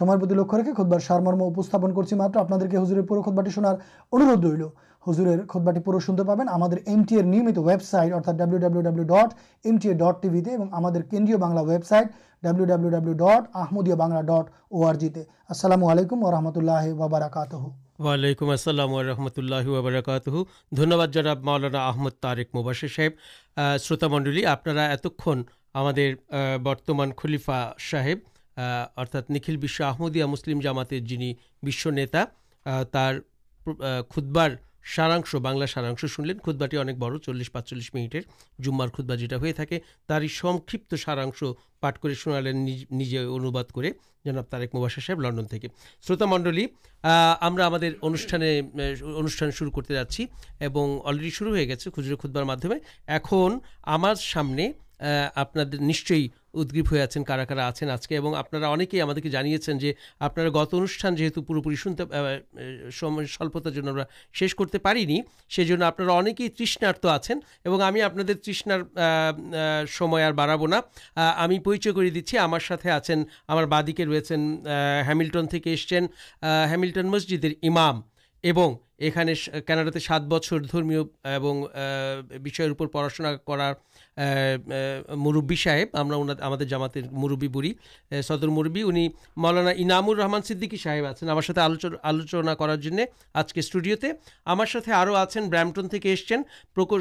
ہمر 0.00 0.26
لکھ 0.30 0.54
رکھے 0.54 0.72
خود 0.72 0.86
بار 0.86 1.00
سارمرمستن 1.00 1.94
کر 1.94 2.66
کے 2.66 2.76
ہُزرے 2.76 3.02
پورے 3.02 3.20
خود 3.20 3.34
بہت 3.34 3.48
شنار 3.54 3.74
اندھ 4.12 4.46
ریل 4.46 4.62
مولانا 21.44 21.90
مباشی 22.54 22.88
صحیح 22.88 23.08
شروط 23.56 24.04
منڈل 24.04 24.46
آپ 24.46 24.68
برتمان 26.64 27.10
خلیفا 27.16 27.72
صاحب 27.90 28.18
ارتھا 28.96 29.20
بشاہ 29.56 29.88
احمدیہ 29.88 30.24
مسلم 30.24 30.60
جامات 30.60 30.92
خودبار 34.08 34.50
ساراش 34.84 35.34
بنلا 35.34 35.66
ساراشن 35.66 36.38
خودباٹی 36.44 36.76
انک 36.76 36.96
بڑ 36.98 37.16
چلس 37.18 37.52
پانچ 37.52 37.68
چلس 37.70 37.94
منٹر 37.94 38.20
جومار 38.58 38.88
کھتبا 38.88 39.14
جو 39.14 39.52
تھا 39.56 40.18
سکت 40.30 40.94
سارا 41.00 41.24
پاٹے 41.80 42.14
شنالینجواد 42.14 43.72
کر 43.74 43.84
جناب 44.24 44.50
طارک 44.50 44.74
موباس 44.74 44.98
صاحب 45.06 45.20
لنڈن 45.20 45.46
تھے 45.46 45.58
شروط 46.06 46.22
منڈل 46.22 46.58
ہمارے 47.04 47.90
انوشان 48.02 48.42
انوشان 48.42 49.50
شروع 49.50 49.70
کرتے 49.70 49.94
جاچی 49.94 50.26
اور 50.60 51.14
شروع 51.32 51.50
ہو 51.50 51.56
گیا 51.56 51.76
خوچر 51.94 52.14
خودبار 52.14 52.42
مدمے 52.44 52.76
ایم 53.08 53.58
ہمارے 53.86 54.70
آپ 55.34 55.56
نشچ 55.56 56.12
ادگیب 56.54 56.84
ہوا 56.90 57.20
کارا 57.26 57.44
آج 57.66 57.84
آج 57.84 58.06
کے 58.08 59.28
جانے 59.28 59.56
جو 59.56 59.92
آپ 60.20 60.38
گت 60.38 60.74
انوان 60.74 61.14
جی 61.14 61.28
سنتے 61.76 62.02
سلپتار 62.90 64.00
شیش 64.32 64.54
کرتے 64.54 64.78
آپ 65.82 66.00
کے 66.36 66.48
تشنارت 66.48 67.06
آن 67.06 67.92
آپ 68.02 68.16
تا 70.56 70.80
ہمیں 71.44 71.58
پریچ 71.58 71.88
کر 71.88 72.08
دیارے 72.08 73.14
آن 73.48 73.64
بادی 73.64 73.92
ریسنگ 73.98 74.66
ہاملٹن 75.06 75.46
اسملٹن 75.64 77.06
مسجد 77.06 77.44
امام 77.62 78.00
یہاںڈا 79.02 79.98
سات 79.98 80.22
بچر 80.22 80.58
درمی 80.58 80.96
اور 80.96 82.70
پڑھاشنا 82.92 83.34
کر 83.36 83.60
مربی 85.16 85.56
صاحب 85.56 85.96
ہمارے 86.00 86.64
جامات 86.64 86.96
موربی 87.12 87.48
بڑی 87.48 87.72
صدر 88.24 88.48
موری 88.48 88.82
انلانا 88.82 89.70
انامر 89.70 90.16
رحمان 90.16 90.42
سدی 90.42 90.76
صاحب 90.76 91.28
آپ 91.30 91.58
آلوچنا 92.02 92.54
کرارے 92.54 93.04
آج 93.34 93.52
کے 93.52 93.60
اسٹوڈیو 93.60 93.96
ہمارے 94.46 94.92
آؤ 94.92 95.14
آج 95.14 95.38
برامٹن 95.50 95.88
کے 95.88 96.14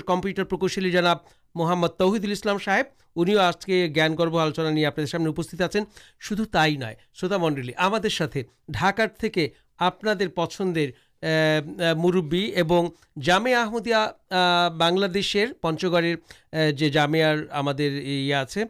کمپیوٹر 0.08 0.44
پرکشل 0.44 0.92
جناب 0.92 1.18
محمد 1.56 1.88
تعیدل 1.88 2.32
اسلام 2.32 2.58
صاحب 2.58 2.86
ان 3.16 3.28
کے 3.66 3.88
ضان 3.96 4.18
گرو 4.20 4.38
آلوچنا 4.38 4.70
نہیں 4.70 4.86
آپ 4.86 4.96
کے 4.96 5.06
سامنے 5.06 5.30
آپ 5.64 5.78
شو 6.20 6.36
تہ 6.36 6.58
شرتا 7.14 7.38
منڈل 7.38 7.70
ہمیں 7.70 8.42
ڈھاکارپر 8.68 10.28
پچھلے 10.28 10.92
مربی 11.98 12.52
اور 12.52 12.90
جامعیہ 13.22 13.66
بنادشر 14.78 15.52
پنچگڑے 15.62 16.16
جو 16.72 16.88
جامعار 16.88 17.38
یہ 17.80 18.36
آپ 18.36 18.50
سے 18.50 18.64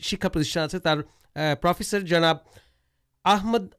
شکاپتیشان 0.00 0.68
آپ 1.62 1.82
سے 1.82 2.00
جناب 2.00 2.36
آمد 3.24 3.74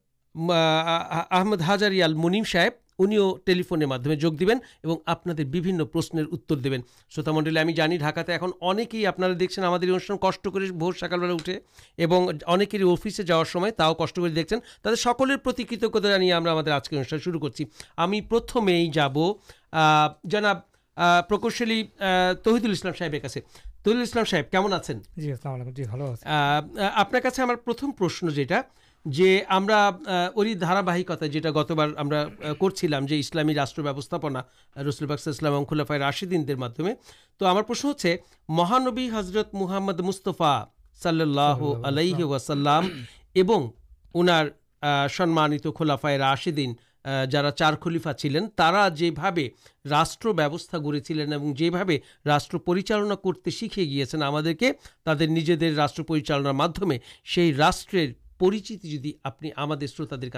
آمد 1.31 1.61
ہزار 1.69 1.91
منیم 2.15 2.43
صاحب 2.43 2.86
انہیں 2.99 3.19
ٹریفون 3.45 3.83
اور 3.83 3.99
آپ 5.05 5.27
نے 5.27 5.33
شروت 7.09 7.29
منڈل 7.29 7.57
ڈھکا 7.97 8.21
ہی 8.93 9.05
آپ 9.05 9.19
کے 9.19 9.33
جا 13.23 13.37
رہا 13.37 13.43
دیکھیں 13.43 13.71
تاکہ 13.71 14.07
سکرتتا 14.07 16.71
آج 16.71 16.89
کے 16.89 16.95
انوان 16.95 17.19
شروع 17.19 17.39
کریں 17.39 18.21
پرتھمے 18.21 18.85
جب 18.85 19.17
جناب 20.23 20.59
پرکشل 21.29 21.81
تہید 22.43 22.65
السلام 22.65 22.93
صاحب 22.93 23.15
تہیدام 23.83 24.25
صاحب 24.25 24.51
کم 24.51 24.67
آپ 26.93 27.13
آپ 27.13 27.35
سے 27.35 27.41
ہمارے 27.41 27.91
پرشن 27.97 28.27
جو 28.27 28.43
ہے 28.51 28.61
جی 29.11 29.39
ہمارکت 29.49 31.23
گت 31.55 31.71
بار 31.71 31.89
کرسلامی 32.61 33.53
راشتاپنا 33.55 34.41
رسل 34.87 35.05
بکسلام 35.05 35.63
خلافائ 35.65 35.99
راشدین 35.99 36.45
تو 37.37 37.51
ہمارش 37.51 37.85
ہوتے 37.85 38.15
مہانبی 38.49 39.09
حضرت 39.13 39.53
محمد 39.53 39.99
مستفا 39.99 40.63
صلی 41.03 41.21
اللہ 41.21 41.63
علیہ 41.83 42.23
واسلام 42.23 42.89
سمانت 45.17 45.67
خلافا 45.77 46.17
راشدین 46.17 46.73
جارا 47.31 47.51
چار 47.51 47.73
خلیفا 47.81 48.13
چلین 48.13 48.45
جی 48.95 49.11
راشبا 49.89 50.47
گڑی 50.77 50.99
چلے 50.99 51.25
جی 51.53 51.69
راشنا 52.25 53.15
کرتے 53.15 53.49
شیكے 53.49 53.85
گیا 53.85 54.27
ہمیں 54.27 54.53
ترجید 55.03 55.63
راشٹر 55.63 56.03
پریچالن 56.03 56.47
مادمے 56.47 56.97
سے 57.35 57.51
راشٹر 57.57 58.05
آپ 58.39 59.43
شروتر 59.87 60.17
ایک 60.21 60.35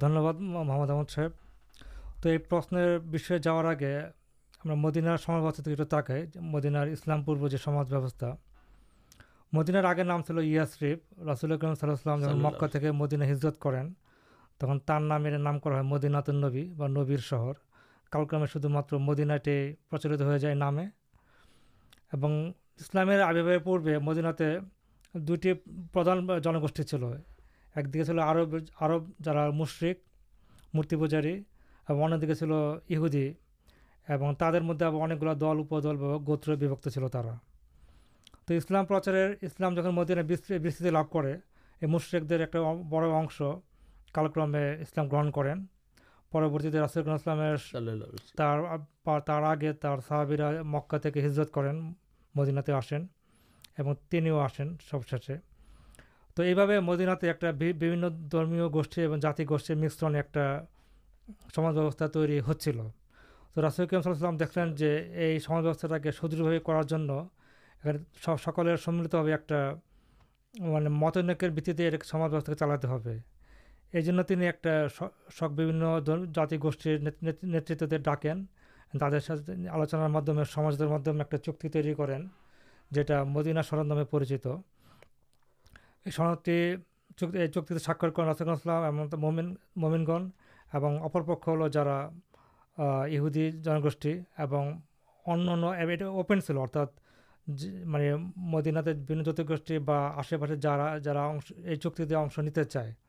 دنیہباد 0.00 0.40
محمد 0.40 0.90
احمد 0.90 1.10
صاحب 1.10 1.30
تو 2.22 2.28
یہ 2.28 2.38
پرشن 2.48 3.36
جا 3.42 3.62
رہا 3.62 3.70
آگے 3.70 4.74
مدینہ 4.74 5.10
تاکے 5.90 6.22
مدینار 6.40 6.86
اسلام 6.86 7.22
پوروستا 7.22 8.34
مدینار 9.52 9.84
آگے 9.84 10.02
نام 10.02 10.22
چل 10.22 10.38
یریف 10.38 10.82
رسول 11.28 11.52
الکلام 11.52 11.74
صلی 11.74 11.90
السلام 11.90 12.20
جن 12.20 12.38
میں 12.38 12.50
مکا 12.50 12.90
مدینہ 12.92 13.24
ہجرت 13.24 13.60
کریں 13.60 13.82
تک 14.56 14.86
تر 14.86 15.00
نام 15.00 15.26
نام 15.26 15.58
کر 15.58 15.80
مدیناتی 15.82 16.32
نبیر 16.32 17.18
شہر 17.18 17.52
کالکر 18.10 18.38
میں 18.38 18.46
شدھ 18.46 18.66
مات 18.66 18.92
مدینہ 18.92 19.36
ٹھیک 19.36 19.90
پرچلت 19.90 20.20
ہو 20.20 20.36
جائے 20.36 20.54
نامے 20.54 20.86
اسلام 22.12 23.10
پورے 23.64 23.98
مدینہ 23.98 24.28
دوٹی 25.14 25.52
پردان 25.92 26.26
جنگوشی 26.44 26.82
چل 26.82 27.04
ایک 27.04 27.86
چلو 28.06 28.98
جا 29.24 29.50
مشرق 29.50 29.96
مورتی 30.74 30.96
پوجاری 30.96 31.42
اندیے 31.88 32.34
چلودی 32.34 33.32
اور 34.08 34.34
تر 34.34 34.60
مد 34.60 34.82
دل 35.40 35.62
گوتر 36.26 36.54
بھی 36.54 36.68
بک 36.68 36.88
چل 36.88 37.08
ترا 37.08 37.34
تو 38.46 38.54
اسلام 38.54 38.84
پرچار 38.86 39.14
اسلام 39.42 39.74
جن 39.74 39.94
مدینہ 39.94 40.22
بستتی 40.22 40.90
لبھ 40.90 41.12
کر 41.12 41.86
مشرق 41.86 42.32
ایک 42.32 42.56
بڑا 42.88 43.24
کالکر 44.12 44.46
میں 44.46 44.76
اسلام 44.80 45.08
گرہن 45.08 45.30
کریں 45.30 45.54
پرورتی 46.32 46.70
راسدامگے 46.70 47.56
صحابرا 50.08 50.50
مکا 50.64 50.96
ہت 50.96 51.52
کر 51.52 51.72
مدینہ 52.34 52.60
تے 52.60 52.72
آسین 52.72 53.06
آسین 53.78 54.74
سبشے 54.90 55.36
تو 56.36 56.44
یہ 56.44 56.78
مدینہ 56.80 57.14
تکنیہ 57.20 58.66
گوشت 58.72 58.98
جاتی 59.22 59.44
گوشت 59.48 59.70
مشرن 59.70 60.14
ایکستا 60.14 62.06
تیری 62.06 62.38
ہو 62.40 62.52
راسکیم 63.56 64.02
سولام 64.02 64.36
دیکھ 64.36 64.58
لوستا 64.58 65.86
سدھڑا 66.18 66.58
کرارے 66.58 67.92
سکول 68.36 68.76
سمت 68.76 69.14
ایک 69.14 69.52
مت 70.90 71.16
انکر 71.16 71.50
بتا 71.50 72.54
چالا 72.54 72.76
یہ 73.94 74.00
ایک 74.40 74.66
سب 75.38 75.60
جاتی 76.34 76.56
گوشت 76.62 76.86
نیتو 77.42 77.74
دے 77.74 77.86
دے 77.86 77.98
ڈاکین 77.98 78.44
تر 78.92 79.18
آلوچن 79.70 80.16
ایک 81.20 81.34
چکی 81.44 81.68
تیری 81.68 81.94
کریں 81.94 82.18
جا 82.90 83.24
مدینہ 83.24 83.60
شرد 83.60 83.86
نامے 83.86 84.04
پریچت 84.04 84.46
شرادٹی 86.06 86.74
چوکی 87.16 87.78
ساکر 87.78 88.10
کر 88.10 88.22
رسکن 88.22 88.48
اسلام 88.48 89.00
مومین 89.18 89.54
مومینگن 89.76 90.28
اور 90.74 91.22
پکو 91.22 91.68
جارا 91.68 92.08
یہہدی 93.08 93.50
جنگوشی 93.64 94.20
اور 94.38 94.74
میرے 97.86 98.14
مدینات 98.52 98.88
بنو 99.08 99.22
جت 99.22 99.40
گوشت 99.48 99.72
بسے 99.84 100.36
پاس 100.36 100.50
جا 100.62 100.98
جا 100.98 101.32
یہ 101.58 101.74
چوکی 101.74 102.14
اشن 102.14 102.64
چائے 102.64 103.03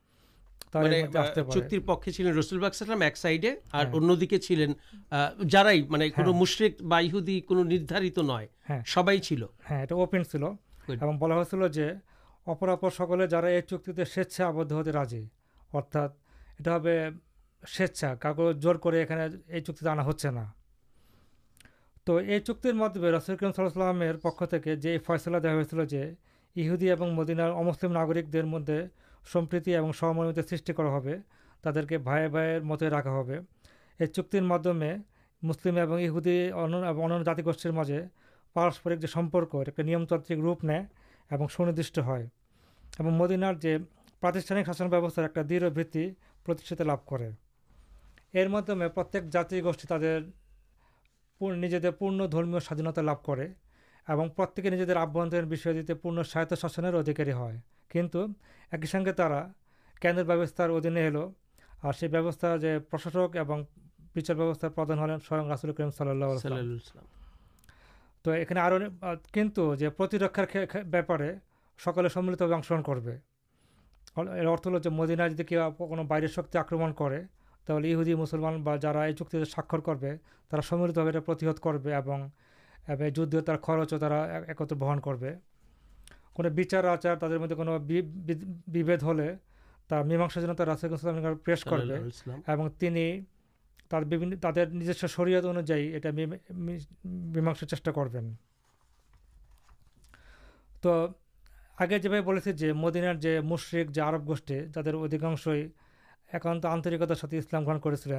چکر 19.65 20.11
چنا 20.11 20.41
ہوا 20.41 20.51
تو 22.03 22.21
یہ 22.21 22.39
چکر 22.39 22.71
السلام 23.57 24.03
پہ 24.49 24.97
فیصلہ 25.07 25.37
دیا 25.37 26.95
ہودینک 26.95 28.43
مدد 28.43 29.04
سمپتی 29.33 29.75
اور 29.75 29.93
سہمت 29.93 30.49
سرٹی 30.49 30.73
تعداد 30.73 31.89
کے 31.89 31.97
بھائی 31.97 32.29
بھائے 32.29 32.59
متعلق 32.59 33.07
رکھا 33.07 33.33
یہ 33.99 34.05
چکر 34.05 34.41
مادمے 34.41 34.95
مسلم 35.41 35.77
انتہ 35.77 37.41
گوشت 37.45 37.65
مجھے 37.65 38.05
پارسپرک 38.55 38.99
جو 38.99 39.07
سمپرک 39.07 39.79
نیمتانک 39.79 40.31
روپ 40.31 40.63
نئے 40.63 40.83
اور 41.31 41.49
سنردیش 41.49 41.99
ہے 41.99 42.27
مدینار 42.99 43.53
جو 43.53 43.69
پراتھانک 44.19 44.65
شاشن 44.65 44.93
ایک 44.93 45.49
دھ 45.49 45.63
بھتا 45.73 46.83
لب 46.83 47.05
کر 47.05 47.21
پروشی 48.31 49.87
تر 49.87 50.19
نجی 51.41 51.77
پورن 51.99 52.31
درمی 52.31 52.59
ساینتا 52.59 53.01
لابھ 53.01 53.25
کربن 53.25 54.29
پورن 56.01 56.23
سائت 56.23 56.53
شاشن 56.61 56.85
ادھیکاری 56.85 57.31
ہو 57.31 57.49
کچھ 57.91 58.15
ایک 58.71 58.85
سنگے 58.85 59.11
تا 59.11 59.27
کنستار 60.01 60.69
سے 61.93 62.07
پرشا 62.89 63.19
اور 63.19 64.21
چار 64.21 64.35
بوستا 64.35 64.69
پردھان 64.69 64.99
ہوں 64.99 65.17
سوئن 65.27 65.51
رسل 65.51 65.71
کریم 65.73 65.89
صلی 65.89 66.09
اللہ 66.09 66.25
تو 68.25 68.35
یہ 68.35 68.43
کنٹو 69.33 69.73
پرپارے 70.91 71.31
سکے 71.79 72.09
سمت 72.09 72.41
کرت 72.85 74.83
جو 74.83 74.91
مودینا 74.91 75.27
جب 75.27 75.53
باہر 76.07 76.27
شکی 76.27 76.57
آکرم 76.57 76.91
توہدی 77.67 78.15
مسلمان 78.15 78.63
جا 78.81 79.11
چکی 79.11 79.43
سر 79.45 79.75
کر 79.85 80.61
سملتھ 80.61 80.99
کردار 81.63 83.57
خرچ 83.57 83.93
ایکت 83.93 84.73
بہن 84.73 84.99
کر 84.99 85.15
کوچاراچارے 86.35 87.37
میم 89.89 90.21
راسد 90.59 90.93
اللہ 90.93 91.33
پیش 91.45 91.63
کرنی 91.63 93.21
ترجو 93.89 95.07
شریات 95.07 95.45
انوجائ 95.45 95.99
میماس 97.03 97.63
چیٹا 97.69 97.91
کر 97.91 98.07
مدینار 102.73 103.41
مشرق 103.41 103.91
جو 103.91 104.03
آرب 104.03 104.27
گوشت 104.27 104.51
جا 104.75 104.81
کے 104.81 104.89
ادھکاش 104.89 105.47
ایک 105.47 106.47
انتہ 106.47 106.67
آنرکتار 106.67 107.15
ساتھ 107.15 107.33
اسلام 107.33 107.65
گرم 107.65 107.79
کرسد 107.79 108.11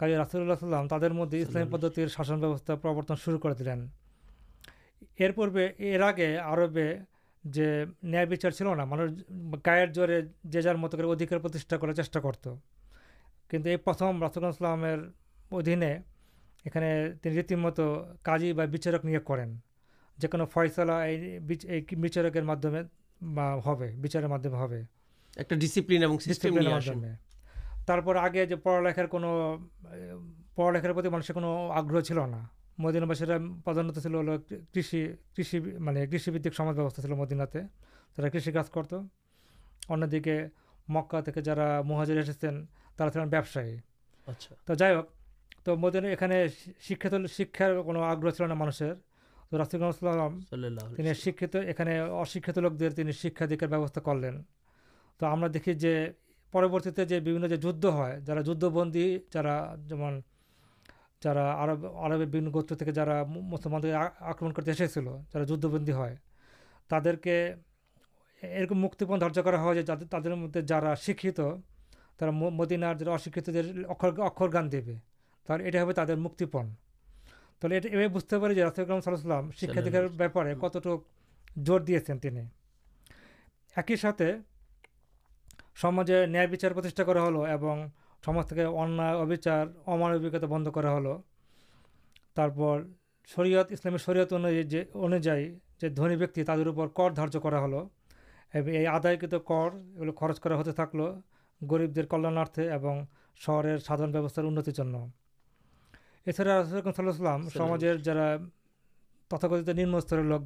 اللہ 0.00 0.86
تعریف 0.90 1.70
پودن 1.70 2.76
پرورتن 2.76 3.14
شروع 3.24 3.38
کر 3.38 3.52
دیں 3.52 3.74
ارپوگے 5.20 5.98
آر 6.38 6.66
جو 7.44 7.64
نیچر 8.02 8.50
چلنا 8.50 8.84
مجھے 8.84 9.04
گائے 9.66 9.86
جی 9.86 10.60
جار 10.62 10.74
مت 10.74 10.92
کردھیکارتیشا 10.92 11.76
کر 11.76 11.92
چیشا 11.92 12.20
کرت 12.20 12.48
کن 13.50 13.62
پرتھم 13.84 14.24
رفکنسلام 14.24 14.84
ریتی 17.24 17.54
مت 17.54 17.80
کاجیچارک 18.22 19.04
نیا 19.04 19.20
کریں 19.26 19.54
جنو 20.18 20.44
فیسلاچارکرچار 20.54 22.24
آگے 28.16 28.46
جو 28.46 28.56
پڑھا 28.56 28.80
لکھا 28.80 29.06
کو 29.06 29.18
پڑھا 30.54 30.70
لکھا 30.70 30.92
میرے 30.92 31.32
کو 31.32 31.72
آگر 31.72 32.00
چلنا 32.00 32.40
مدین 32.78 33.04
پردانت 33.64 34.02
چلو 34.02 34.38
کم 34.48 36.74
کمستھا 36.74 37.14
مدینہ 37.14 37.44
تے 37.44 37.58
جا 38.18 38.28
کارج 38.28 38.70
کرت 38.70 38.94
انکا 39.88 41.40
جا 41.40 41.82
مہذر 41.82 42.16
ایسے 42.16 42.32
تھے 42.32 43.24
بہسائ 43.30 43.76
جائی 44.70 44.94
ہوک 44.94 45.08
تو 45.64 45.76
مدینہ 45.76 46.06
یہ 46.06 46.46
شکار 47.30 47.76
کو 47.76 48.02
آگہ 48.02 48.30
چلنا 48.30 48.54
مانشرے 48.54 48.92
شکت 51.14 51.56
یہ 51.56 52.24
شک 52.24 52.58
دے 52.78 52.90
تین 52.90 53.12
شکاد 53.12 53.62
ویوستھا 53.62 54.00
کر 54.00 54.14
لین 54.14 54.42
تو 55.20 55.32
ہم 55.32 55.46
دیکھیے 55.46 56.12
پرورتی 56.52 57.04
جو 57.04 57.56
جدھ 57.56 57.86
جا 58.26 58.42
جدبندی 58.42 59.18
جا 59.32 59.74
ج 59.88 59.92
جا 61.24 61.32
عربی 61.64 62.26
بن 62.32 62.52
گوت 62.54 62.72
کے 62.84 62.92
جرا 62.92 63.22
مسلمان 63.26 63.84
آکرمن 64.20 64.52
کرتے 64.52 64.72
جندی 65.44 65.92
ہے 65.92 66.14
تر 66.90 67.16
کے 67.16 67.36
مکتی 68.70 69.04
تر 70.10 70.34
مدد 70.34 70.68
جارا 70.68 70.94
شکشت 70.94 71.40
مدینارشکر 72.52 74.48
گان 74.52 74.72
دی 74.72 74.80
تر 75.48 76.16
مکتیپ 76.16 76.56
بجتے 77.60 78.38
پہ 78.38 78.46
رسک 78.46 78.90
الم 78.90 79.00
صلیم 79.00 79.50
شکار 79.50 80.06
بہتارے 80.16 80.54
کت 80.54 80.76
دے 81.88 81.98
ایک 83.76 83.90
ہی 83.90 83.96
ساتھ 83.96 84.22
سمجھے 85.82 86.24
نیاشا 86.26 87.04
کرلو 87.04 87.44
سمجھ 88.24 88.54
کے 88.54 88.64
امانوکتا 88.64 90.46
بند 90.46 90.68
کری 90.74 90.86
تر 92.34 92.48
کر 92.48 93.50
دار 97.10 97.28
کرداکت 97.36 97.38
کر 97.42 97.52
یہ 98.68 98.88
خرچ 100.16 100.40
کرتے 100.40 100.72
تھو 100.72 101.12
گریبارت 101.60 102.58
اور 102.58 103.02
شہر 103.36 103.78
ساوستار 103.78 104.44
انسلام 106.26 107.48
سمجھے 107.48 107.96
جرا 107.96 108.36
تتھاکھت 109.28 109.68
نمنست 109.68 110.12
لوگ 110.12 110.40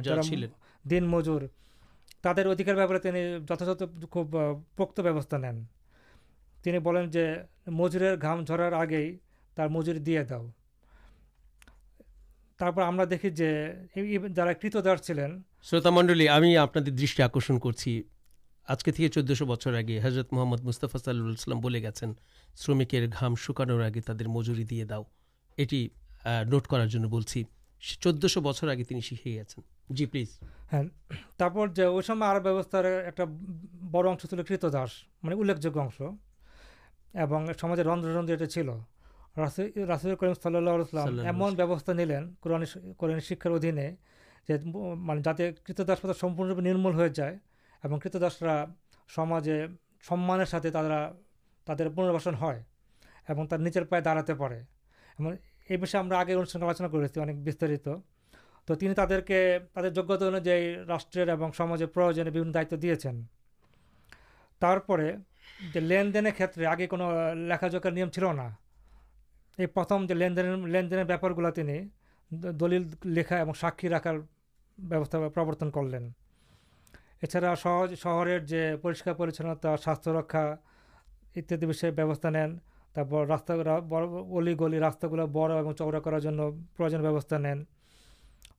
جو 0.00 0.18
ہے 0.20 0.20
دین 0.84 1.06
مجور 1.06 1.42
تر 2.24 2.46
ادھیکار 2.46 2.74
بھپارے 2.74 3.38
جتا 3.48 3.64
جتھ 3.64 4.04
خوب 4.10 4.36
پوکتا 4.76 5.36
نین 5.38 5.64
مجور 7.68 8.72
آگے 8.72 9.04
تجوری 9.56 9.98
دیا 9.98 10.22
در 12.60 12.82
ہمیں 12.82 13.04
دیکھیے 13.04 13.30
جاتدار 14.34 14.96
چلین 14.96 15.38
شروط 15.62 15.86
منڈل 15.86 16.28
ہمیں 16.28 16.56
آپ 16.56 16.74
دِشی 16.86 17.22
آکرشن 17.22 17.58
کرچی 17.58 18.02
آج 18.68 18.84
کے 18.84 18.92
تھی 18.92 19.08
چود 19.08 19.30
بچر 19.48 19.74
آگے 19.74 19.98
حضرت 20.02 20.32
محمد 20.32 20.64
مستفا 20.64 20.98
صلام 20.98 21.66
گیا 21.66 21.90
شرمکر 22.56 23.06
گام 23.20 23.34
شکان 23.34 23.70
آگے 23.82 24.00
تر 24.00 24.28
مجوری 24.28 24.64
دے 24.64 24.84
داؤ 24.84 25.02
یہ 25.58 25.88
نوٹ 26.50 26.66
کرار 26.66 27.06
بولیں 27.10 27.42
چودہ 27.82 28.26
شو 28.26 28.40
بچر 28.40 28.68
آگے 28.68 29.00
شکیے 29.00 29.32
گیا 29.34 29.60
جی 29.88 30.06
پلیز 30.06 30.38
ہاں 30.72 30.82
تھیس 31.38 32.10
میں 32.10 32.26
آپ 32.26 33.16
کا 33.16 33.24
بڑا 33.90 34.14
چل 34.20 34.42
کت 34.42 34.64
مطلب 34.64 35.40
الے 35.40 35.54
جاشن 35.54 36.14
رندرن 37.80 38.26
جو 38.26 38.46
چلو 38.46 38.78
راسد 39.38 39.76
راسود 39.88 40.16
کریم 40.18 40.34
صلی 40.34 40.56
اللہ 40.56 40.70
علیہ 40.70 40.84
السلام 40.92 41.26
ایمستا 41.60 41.92
نلین 41.92 42.24
قورن 42.40 42.64
قور 42.98 43.10
مطلب 44.98 45.22
جاتے 45.24 45.52
کتدد 45.52 46.18
سمپرنوپیم 46.20 46.86
ہو 46.86 47.06
جائے 47.06 47.36
کتدد 48.02 48.42
سمانے 49.10 50.44
تا 51.64 51.74
تر 51.74 51.88
پنروسن 51.88 52.34
ہے 52.42 53.56
نیچر 53.58 53.84
پائے 53.84 54.02
داڑا 54.02 54.22
پڑے 54.38 54.60
یہ 55.68 55.76
بھی 55.76 55.96
آگے 55.96 56.34
انگلے 56.34 57.20
آلو 57.20 57.32
اکثر 57.42 57.94
তো 58.67 58.75
তিনি 58.75 58.93
তাদেরকে 58.95 59.37
তাদের 59.73 59.91
যোগ্যতা 59.93 60.25
অনুযায়ী 60.27 60.63
রাষ্ট্রের 60.87 61.27
এবং 61.29 61.47
সমাজের 61.51 61.87
প্রয়োজনে 61.87 62.31
বিভিন্ন 62.31 62.53
দায়িত্ব 62.53 62.75
দিয়েছেন 62.77 63.15
তারপরে 64.61 65.07
যে 65.73 65.79
লেনদেনের 65.81 66.33
ক্ষেত্রে 66.33 66.63
আগে 66.65 66.85
কোনো 66.87 67.05
লেখাজোখার 67.47 67.93
নিয়ম 67.93 68.09
ছিল 68.09 68.25
না 68.31 68.47
এই 69.57 69.67
প্রথম 69.67 69.99
যে 70.07 70.15
লেনদেনের 70.15 70.57
লেনদেনের 70.65 71.05
ব্যাপারগুলো 71.05 71.49
তিনি 71.51 71.75
দ- 72.31 72.53
দলিল 72.53 72.83
লেখা 73.07 73.35
এবং 73.39 73.53
সাক্ষী 73.53 73.87
রাখার 73.87 74.17
ব্যবস্থা 74.77 75.17
প্রবর্তন 75.29 75.69
করলেন 75.69 76.03
এছাড়া 77.21 77.49
সহজ 77.55 77.89
শহরের 77.95 78.41
যে 78.45 78.77
পরিষ্কার 78.81 79.13
পরিচ্ছন্নতা 79.15 79.69
স্বাস্থ্য 79.77 80.09
রক্ষা 80.11 80.43
ইত্যাদি 81.35 81.65
বিষয়ে 81.65 81.91
ব্যবস্থা 81.91 82.29
নেন 82.31 82.51
তারপর 82.95 83.21
রাস্তা 83.29 83.51
বড় 83.89 84.05
অলি 84.29 84.53
গলি 84.55 84.77
রাস্তাগুলো 84.79 85.23
বড় 85.33 85.53
এবং 85.59 85.71
চওড়া 85.73 85.99
করার 85.99 86.21
জন্য 86.21 86.39
প্রয়োজন 86.75 87.01
ব্যবস্থা 87.01 87.35
নেন 87.39 87.59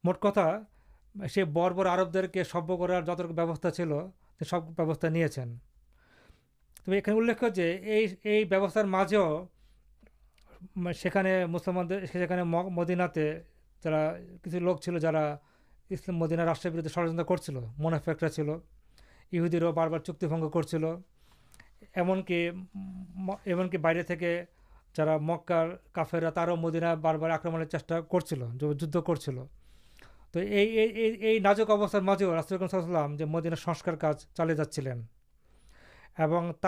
موٹ 0.04 0.22
کتا 0.22 0.60
سی 1.16 1.44
بربر 1.44 1.86
آرب 1.86 2.14
دبر 2.14 3.02
جتنا 3.02 3.26
بوستا 3.36 3.72
چل 3.72 3.92
سبستا 4.42 5.10
نہیں 5.10 5.28
تو 6.86 6.94
یہ 6.94 7.02
الے 7.08 8.84
مجھے 8.86 9.18
مسلمان 11.48 11.88
مدینہ 12.72 13.04
جا 13.84 14.14
کچھ 14.44 14.56
لوگ 14.56 14.78
چل 14.78 15.00
جا 15.00 15.12
مدینا 16.08 16.46
راشٹر 16.46 16.70
بردے 16.70 16.90
ورت 16.98 17.50
منافیکٹرا 17.78 18.30
چلدرو 18.30 19.72
بار 19.72 19.88
بار 19.88 20.00
چوکی 20.00 20.28
بنگ 20.28 20.50
کرتی 20.50 20.78
ایمنکی 21.94 22.50
ایمنکی 23.44 23.78
باہر 23.78 24.04
تھی 24.04 24.16
جا 24.96 25.18
مکا 25.22 25.66
کافیرا 25.92 26.30
تدینا 26.30 26.96
بار 26.96 27.16
بار 27.16 27.30
آکرم 27.30 27.64
چیز 27.64 27.94
کرتی 28.10 28.36
جل 28.60 29.40
تو 30.34 30.40
یہ 30.40 31.40
نجک 31.40 31.70
ابستار 31.70 32.02
مجھے 32.02 32.26
راسدام 32.26 33.16
جو 33.16 33.28
مدینہ 33.28 33.56
سنسکار 33.56 33.94
کا 33.94 34.12
چال 34.14 34.54
جا 34.56 34.64
مت 36.18 36.66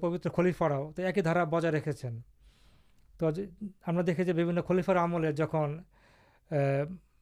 پبتر 0.00 0.30
خلیفارا 0.30 0.78
تو 0.96 1.02
ایک 1.02 1.18
ہیارا 1.18 1.44
بجائے 1.44 1.72
رکھے 1.72 1.92
تو 3.18 3.30
ہم 3.88 3.94
نے 3.94 4.02
دیکھیے 4.02 4.60
خلیفر 4.68 4.96
ہمل 4.96 5.30
جہاں 5.32 5.66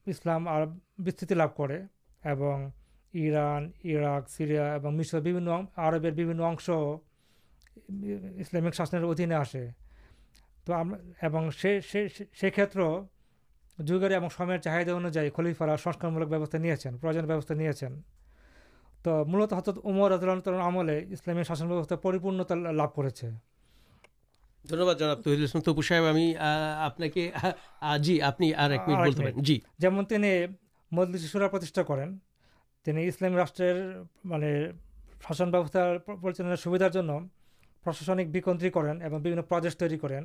اسلامتی 0.07 1.35
لبھ 1.35 1.57
کر 1.57 1.71
اناک 3.13 4.29
سیریا 4.29 4.77
اسلامک 8.37 8.73
شاشن 8.73 9.03
ادھی 9.03 9.33
آسے 9.33 9.67
تو 10.65 10.73
جگہر 13.79 14.11
اور 14.11 14.29
سامان 14.37 14.61
چاہیدہ 14.61 14.91
انوائرا 14.91 15.75
سمکتا 15.77 16.57
نہیں 16.57 16.71
پر 16.97 18.01
تو 19.03 19.25
ملت 19.25 19.53
ہاتھ 19.53 19.69
امر 19.83 20.11
آدلان 20.11 20.85
لے 20.85 20.99
جیمن 29.79 30.05
مدل 30.91 31.17
شسورا 31.17 31.47
کرنی 31.47 33.07
اسلام 33.07 33.35
راشٹر 33.35 34.01
میرے 34.23 34.71
شاشن 35.27 36.55
سویدھار 36.55 36.89
کریں 38.69 38.99
پرجیکٹ 39.41 39.79
تیری 39.79 39.97
کریں 39.97 40.21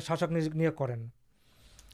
شاشک 0.00 0.32
نیو 0.32 0.72
کریں 0.72 1.21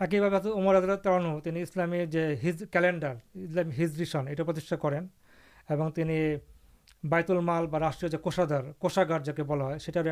ایک 0.00 0.14
ہی 0.14 0.20
تومردل 0.42 0.96
ترانونی 0.96 1.62
اسلامی 1.62 2.04
کلینڈر 2.72 3.12
اسلام 3.34 3.70
ہیزریشن 3.70 4.28
یہ 4.28 4.34
کرتول 7.04 7.40
مال 7.40 7.74
راشٹری 7.74 8.16
کشادر 8.24 8.60
کشاگار 8.82 9.20
جا 9.20 9.32
کے 9.32 9.42
بلا 9.42 9.70
ایک 9.70 9.80
سر 9.80 10.02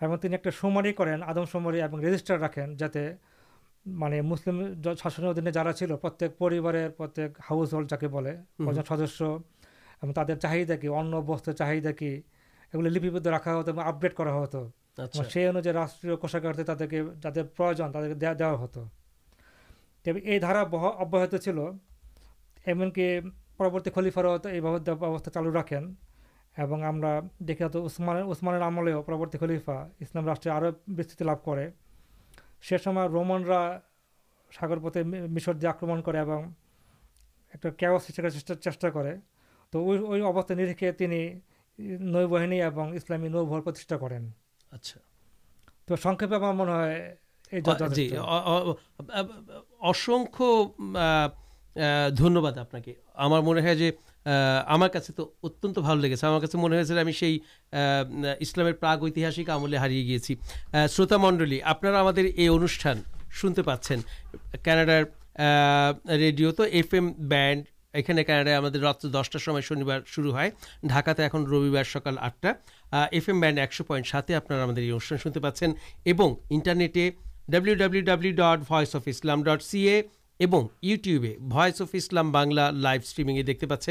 بھنگ 0.00 0.24
ایک 0.24 0.48
سواری 0.60 0.92
کرین 0.92 1.22
آدم 1.22 1.44
سواری 1.44 1.82
ریجسٹر 1.82 2.38
رکھیں 2.38 2.66
جا 2.66 2.88
کے 2.88 3.12
مجھے 3.86 4.22
مسلم 4.22 4.62
شاشن 4.98 5.36
دینا 5.36 5.50
جا 5.50 5.72
چل 5.72 5.96
پرتارک 5.96 7.40
ہاؤس 7.50 7.72
ہولڈ 7.72 7.90
جا 7.90 7.96
کے 7.96 8.08
بولے 8.08 8.36
پر 8.58 8.72
سدس 8.72 9.22
تر 10.14 10.36
چاہیدا 10.36 10.76
کی 10.76 10.88
ان 10.88 11.10
بستر 11.26 11.52
چاہیدا 11.52 11.92
کی 11.92 12.22
گلو 12.74 12.88
لد 12.88 13.26
رکھا 13.26 13.60
ہتھو 13.60 13.80
آپڈیٹ 13.80 14.16
کر 14.16 14.26
انوجائے 14.98 15.72
راشٹری 15.72 16.16
کشاگر 16.22 16.52
جا 16.52 16.84
کے 16.84 17.42
پروجن 17.56 17.92
تعداد 17.92 18.40
ہوا 18.40 18.84
ابھی 20.98 21.38
چل 21.38 21.58
ایمن 22.66 22.90
پرورتی 23.56 23.90
خلیفار 23.90 24.24
چالو 25.34 25.60
رکھیں 25.60 25.80
اور 26.56 26.82
ہم 26.82 27.04
دیکھانے 27.38 29.02
پربرتی 29.06 29.38
خلیفا 29.38 29.86
اسلام 30.00 30.26
راشتے 30.26 30.50
اور 30.50 30.62
لوگ 31.20 31.36
کر 31.44 31.68
سمجھ 32.62 32.86
میں 32.86 33.08
رومانا 33.08 33.78
ساگر 34.52 34.78
پتہ 34.78 34.98
مشر 35.30 35.52
دی 35.52 35.66
آکرم 35.66 36.02
کرو 36.02 36.40
سیکار 37.98 38.28
چار 38.28 38.70
چاہا 38.70 39.00
تو 39.72 39.96
نو 41.78 42.28
بہن 42.28 42.62
اور 42.62 42.94
اسلامی 42.94 43.28
نو 43.28 43.44
بہت 43.44 43.90
کریں 43.90 44.18
اچھا 44.72 45.00
تو 45.86 45.94
اصن 49.80 50.24
دھنیہ 52.18 52.38
واد 52.38 52.58
آپ 52.58 52.74
ہمارے 54.68 54.98
تو 55.16 55.30
اتن 55.42 55.72
بھال 55.72 55.98
لگے 55.98 56.14
ہمارے 56.22 56.56
منہ 56.56 56.82
سے 56.82 58.72
پراگتیہ 58.72 59.26
ہملے 59.48 59.76
ہارے 59.76 59.94
گی 59.94 60.18
شروط 60.72 61.12
منڈل 61.12 61.58
آپشان 61.64 63.02
سنتے 63.40 63.62
پاس 63.62 63.92
کاناڈار 64.64 65.02
ریڈیو 66.08 66.52
تو 66.52 66.62
ایف 66.62 66.94
ایم 66.94 67.12
بینڈ 67.12 67.64
یہاں 67.94 68.22
کاناڈا 68.26 68.58
ہمارے 68.58 68.78
رات 68.78 69.02
دسٹار 69.02 69.60
شنی 69.60 69.84
شروع 70.06 70.38
ہے 70.38 70.50
ڈاکا 70.82 71.12
تو 71.12 71.22
اُن 71.32 71.44
روار 71.44 71.84
سکال 71.84 72.18
آٹھا 72.18 72.52
ایف 73.10 73.28
ایم 73.28 73.40
بینڈ 73.40 73.58
ایکشو 73.58 73.84
پائنٹ 73.84 74.06
ساتے 74.06 74.34
آپ 74.34 74.48
کے 74.48 74.54
انوشان 74.54 75.18
سنتے 75.18 75.40
پاچن 75.40 75.72
اور 76.04 76.34
انٹرنیٹے 76.50 77.10
ڈبلیو 77.48 77.74
ڈبلیو 77.74 78.04
ڈبلیو 78.04 78.34
ڈٹ 78.34 78.70
وس 78.70 78.94
اف 78.94 79.02
اسلام 79.06 79.42
ڈٹ 79.42 79.62
سیے 79.62 80.02
اوٹیوبلام 80.40 82.50
لائو 82.50 83.00
اسٹریم 83.04 83.30
دیکھتے 83.46 83.66
پاس 83.66 83.88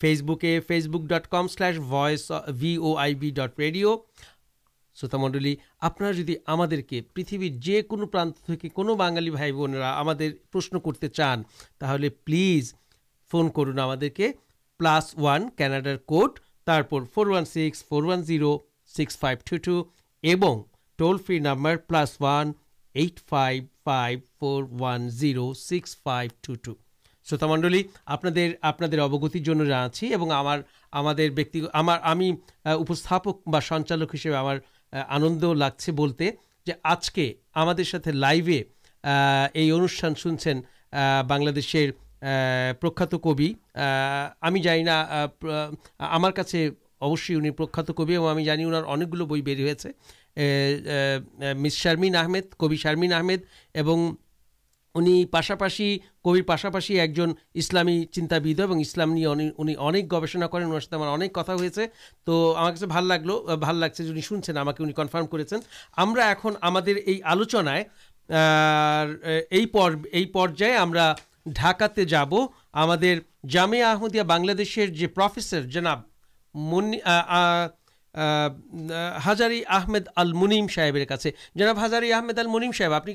فیسبوکے 0.00 0.60
فیس 0.60 0.86
بوک 0.86 1.02
ڈٹ 1.02 1.26
کم 1.26 1.48
سلش 1.48 1.80
وس 1.90 2.32
ویو 2.48 2.96
آئی 2.96 3.14
بھی 3.14 3.30
ڈٹ 3.30 3.58
ریڈیو 3.58 3.96
شوت 4.96 5.14
منڈل 5.14 5.54
آپ 5.80 6.02
جی 6.16 6.34
ہمانے 6.48 8.68
کو 8.68 8.86
ہم 10.72 10.78
کرتے 10.78 11.08
چانتا 11.08 11.96
پلیز 12.24 12.74
فون 13.30 13.48
کرن 13.48 13.78
ہم 13.78 13.90
plus 14.78 15.14
one 15.18 15.50
کناڈار 15.50 15.96
code 15.96 16.30
four 17.14 17.26
six 17.26 17.88
four 17.88 18.02
one 18.02 18.22
zero 18.22 18.58
six 18.96 19.18
five 19.18 19.38
two 19.44 19.56
two 19.56 19.84
toll 20.96 21.16
free 21.26 21.38
number 21.38 21.76
plus 21.76 22.20
one 22.20 22.52
eight 22.94 23.20
five 23.28 23.62
five 23.84 24.18
four 24.40 24.64
one 24.80 25.10
zero 25.10 25.54
six 25.54 26.02
five 26.02 26.30
two 26.40 26.54
two 26.54 26.74
شروت 27.26 27.42
منڈل 27.42 27.82
آپ 28.62 28.82
اوگتک 29.00 29.50
سنچالک 33.60 34.14
ہسبار 34.14 34.56
آنند 35.08 35.44
لگ 35.44 35.78
سے 35.78 35.92
بولتے 35.92 36.30
آج 36.82 37.10
کے 37.10 37.34
ہمیں 37.56 38.06
لائشان 38.06 40.14
شنچن 40.14 40.60
بنر 41.26 41.60
پر 42.80 42.88
ہمیں 44.42 44.60
ہمارے 46.00 46.68
اوشی 46.98 47.34
انخت 47.34 47.90
کبھی 47.96 48.16
اور 48.16 48.40
جانی 48.40 48.64
اک 48.64 49.22
بھائی 49.22 49.42
بڑی 49.42 49.62
ہو 49.62 49.68
مس 51.56 51.72
شارمین 51.72 52.16
آمد 52.16 52.54
کبھی 52.58 52.76
شارمین 52.76 53.12
آمدنی 53.12 55.24
پاسپاشی 55.24 55.98
کبر 56.24 56.42
پاسپاشی 56.42 57.00
ایک 57.00 57.16
جن 57.16 57.30
اسلامی 57.54 58.04
چنتابد 58.04 58.60
اسلام 58.80 59.16
گوشنا 60.10 60.46
کریں 60.46 60.64
اور 60.64 60.70
وہاں 60.70 60.80
ساتھ 60.80 60.94
ہمارے 60.94 61.24
اکثر 61.24 61.56
کتنا 61.56 61.84
ہوا 62.26 62.86
بھال 62.86 63.04
لگلو 63.04 63.56
بھال 63.56 63.76
لگتا 63.76 64.20
شنچن 64.20 64.56
ہم 64.56 64.70
کنفارم 64.96 65.26
کر 65.26 65.42
جامعدنی 73.44 74.66
جناب 81.54 81.84
ہزاری 81.84 82.12
الم 82.12 82.70
صاحب 82.70 82.92
آپ 82.92 83.06
کے 83.06 83.12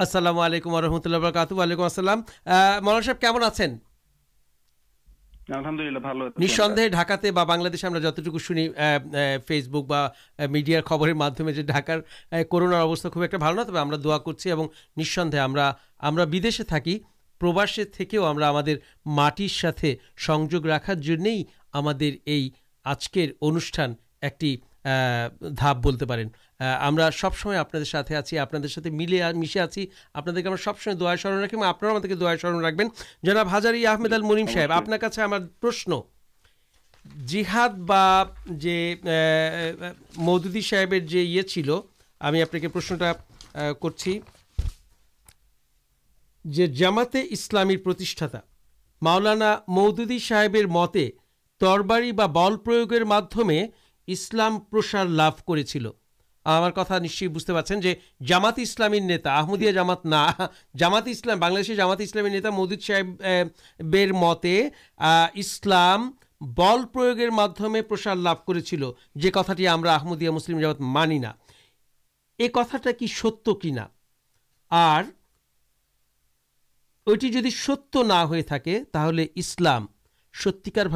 السلام 0.00 0.38
علیکم 0.38 0.74
اللہ 0.74 1.16
مولان 2.82 3.00
صاحب 3.00 3.20
کیمن 3.20 3.42
آس 3.42 3.60
الحمد 5.48 5.80
للہ 5.80 5.98
نسندے 6.38 6.88
ڈھکا 6.88 7.16
سے 7.22 7.30
بنے 7.30 7.70
جتنا 7.70 8.38
شنی 8.46 8.68
فیس 9.46 9.68
بک 9.68 9.92
میڈیا 10.50 10.80
خبریں 10.86 11.14
جو 11.52 11.62
ڈھکار 11.62 11.98
کروارا 12.50 13.62
تب 13.62 13.82
ہم 13.82 13.94
دعا 13.94 14.18
کردے 14.18 14.52
تھک 16.68 16.88
پرواسے 17.40 17.84
تھے 17.84 18.04
مٹر 19.06 19.46
سات 19.50 19.84
رکھارجک 20.66 21.26
ہم 26.60 26.98
سب 27.10 27.36
سمے 27.36 27.56
آپ 27.56 27.76
آپ 28.38 28.54
ملے 28.90 29.32
مشے 29.32 29.60
آپ 29.60 29.78
آپ 30.14 30.28
سبسمے 30.56 30.94
دعا 30.94 31.16
سرن 31.16 31.38
را 31.38 31.46
کر 31.46 32.08
کے 32.08 32.14
دیا 32.14 32.36
سرن 32.40 32.60
راق 32.60 32.74
بناب 32.74 33.56
ہزاری 33.56 33.86
آمد 33.86 34.12
الم 34.12 34.46
صاحب 34.54 34.72
آپ 34.72 34.84
سے 35.14 35.22
ہمارے 35.22 35.44
پرشن 35.60 35.92
جیہاد 37.26 37.90
مؤدودی 40.16 40.60
صاحب 40.60 40.94
ہمیں 42.20 42.42
آپ 42.42 42.52
کے 42.52 42.68
پرشنٹا 42.68 43.12
کرما 46.44 47.02
اسلامی 47.30 47.76
مولانا 49.00 49.58
مؤدودی 49.68 50.18
صاحب 50.18 50.56
متے 50.70 51.08
ترباڑی 51.60 52.12
پردمے 52.56 53.66
اسلام 54.06 54.60
پرسار 54.60 55.06
لو 55.06 55.30
کر 55.46 56.05
ہمار 56.46 56.70
کتناشچ 56.70 57.22
بجے 57.24 57.52
پہ 57.52 57.94
جامات 58.26 58.58
اسلامدیا 58.58 59.70
جامات 59.70 60.04
نہ 60.04 60.24
جامات 60.74 61.06
اسلام 61.06 61.40
بناتی 61.40 62.04
نتا 62.28 62.50
مدود 62.50 62.82
صاحب 62.82 63.22
بیر 63.84 64.12
متے 64.12 64.68
اسلام 65.34 66.10
بل 66.40 66.84
پر 66.92 67.14
مسار 67.30 68.16
لب 68.16 68.46
کرتی 68.46 68.76
کتاٹی 69.30 69.68
ہمیں 69.68 69.90
آمدیا 69.90 70.30
مسلم 70.30 70.60
مانی 70.80 71.18
نہ 71.18 71.32
کہ 72.38 72.48
ستیہ 72.72 73.52
کی 73.52 73.70
نہ 73.70 73.86
ستیہ 77.50 78.02
نہ 78.04 79.78
ستیکار 80.34 80.86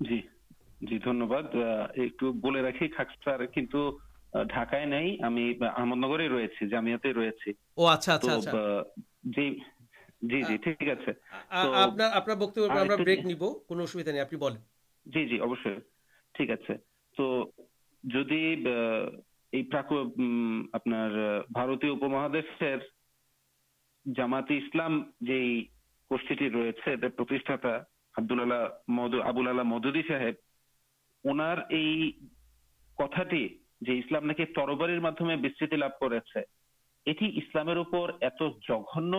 جی 0.00 0.20
جی 0.80 0.98
جی 10.48 10.58
تو 11.62 11.74
آپ 11.74 12.26
مہاد 22.08 22.36
جاماتیسلام 24.06 25.02
جو 25.20 25.34
گوشتی 26.10 26.34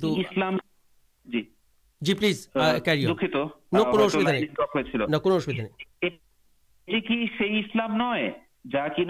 منڈلام 0.04 0.58
جی 1.26 1.42
جی 1.42 1.44
جا 8.72 8.88
کی 8.88 9.04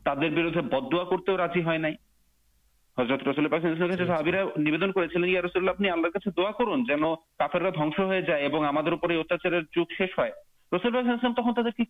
کا 0.04 0.60
بدوا 0.60 1.04
کرتے 1.04 1.36
راضی 1.36 1.60
حضرت 2.98 3.28
رسما 3.28 3.58
کرسارفر 3.58 4.34
اور 6.66 6.78
اتیاچار 6.78 8.02
تم 11.34 11.52
تاکہ 11.52 11.82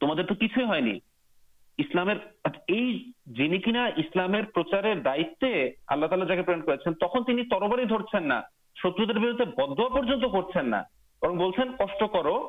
تمداد 0.00 0.24
تو 0.28 0.34
یہ 2.68 2.98
جنی 3.26 3.58
کہنا 3.58 3.86
اسلام 3.96 4.34
دائت 5.04 5.44
اللہ 5.88 6.06
تعالی 6.06 6.26
جا 6.28 6.34
کے 6.34 6.42
پرانا 6.42 6.90
تخلیقی 6.90 7.42
شتر 8.76 9.18
بردے 9.18 9.44
بدو 9.44 9.88
پڑھنا 9.88 10.82
کش 11.78 12.02
کرو 12.12 12.48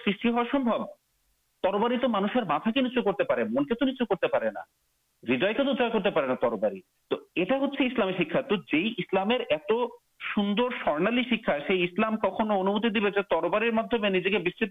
سمبار 0.51 0.79
سرمتی 1.63 2.79
دیے 12.89 13.21
تربار 13.21 13.61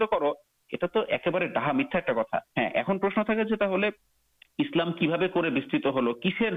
کرواتے 0.00 1.46
ڈھا 1.46 1.72
میتھا 1.72 1.98
ایک 1.98 2.86
کتنا 2.86 2.98
پرشن 2.98 3.22
تھاسلام 3.22 4.92
کی 4.92 5.06
بھابرے 5.06 5.50
بست 5.50 5.76
کسر 6.22 6.54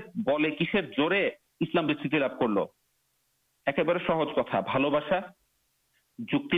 کسرے 0.60 1.30
اسلامتی 1.60 2.18
لب 2.18 2.40
کر 2.40 2.48
لے 2.48 4.00
سہج 4.08 4.28
کتا 4.36 4.60
بھل 4.60 4.90
بسا 4.90 5.20
اللہ 6.20 6.58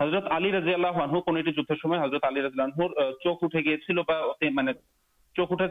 حضرت 0.00 0.24
چوکھ 5.36 5.52
اٹھے 5.52 5.68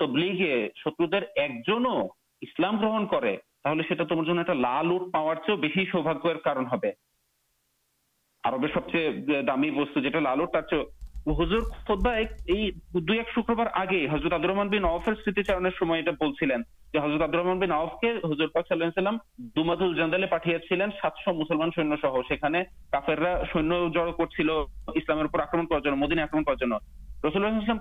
تبلیغ 0.00 0.42
شکر 0.74 1.22
ایک 1.36 1.66
جنوام 1.66 2.80
گرن 2.80 3.06
کرال 3.06 3.36
بہت 5.46 5.82
سوباگر 5.92 6.36
دامی 9.42 9.70
بس 9.70 9.96
لال 9.96 10.40
چاہے 10.46 11.03
ہزر 11.26 11.60
خود 11.60 12.06
دو 12.92 13.14
شکر 13.34 13.54
بارے 13.54 14.06
ابردی 14.06 14.78
رسول 27.24 27.44
اللہ 27.44 27.80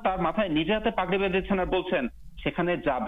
پاکی 0.89 1.17
بے 1.17 1.27
دے 1.27 1.41
جا 2.75 2.99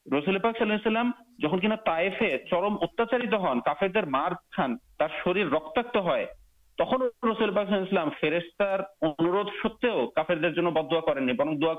رسول 0.05 0.35
اللہ 0.35 0.77
اللہ 0.85 1.11
جہاں 1.41 1.75
تاٮٔے 1.75 2.37
چرم 2.37 2.75
اتناچار 2.81 4.03
مارر 4.03 4.61
رقاک 5.45 5.77
رسلام 6.79 8.09
پرندی 11.01 11.33
دیکھا 11.33 11.73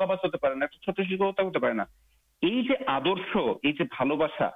آدر 2.88 4.52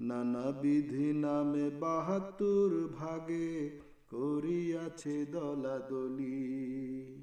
نا 0.00 0.50
بدھی 0.60 1.12
نامے 1.12 1.68
بہادر 1.78 2.86
باگے 2.92 3.68
کر 4.10 4.46
دلہ 5.32 5.78
دلی 5.90 7.16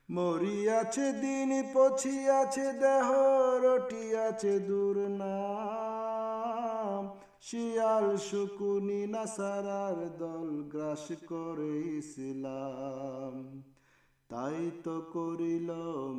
مریا 0.10 0.82
دے 0.96 2.72
دہرار 2.72 3.80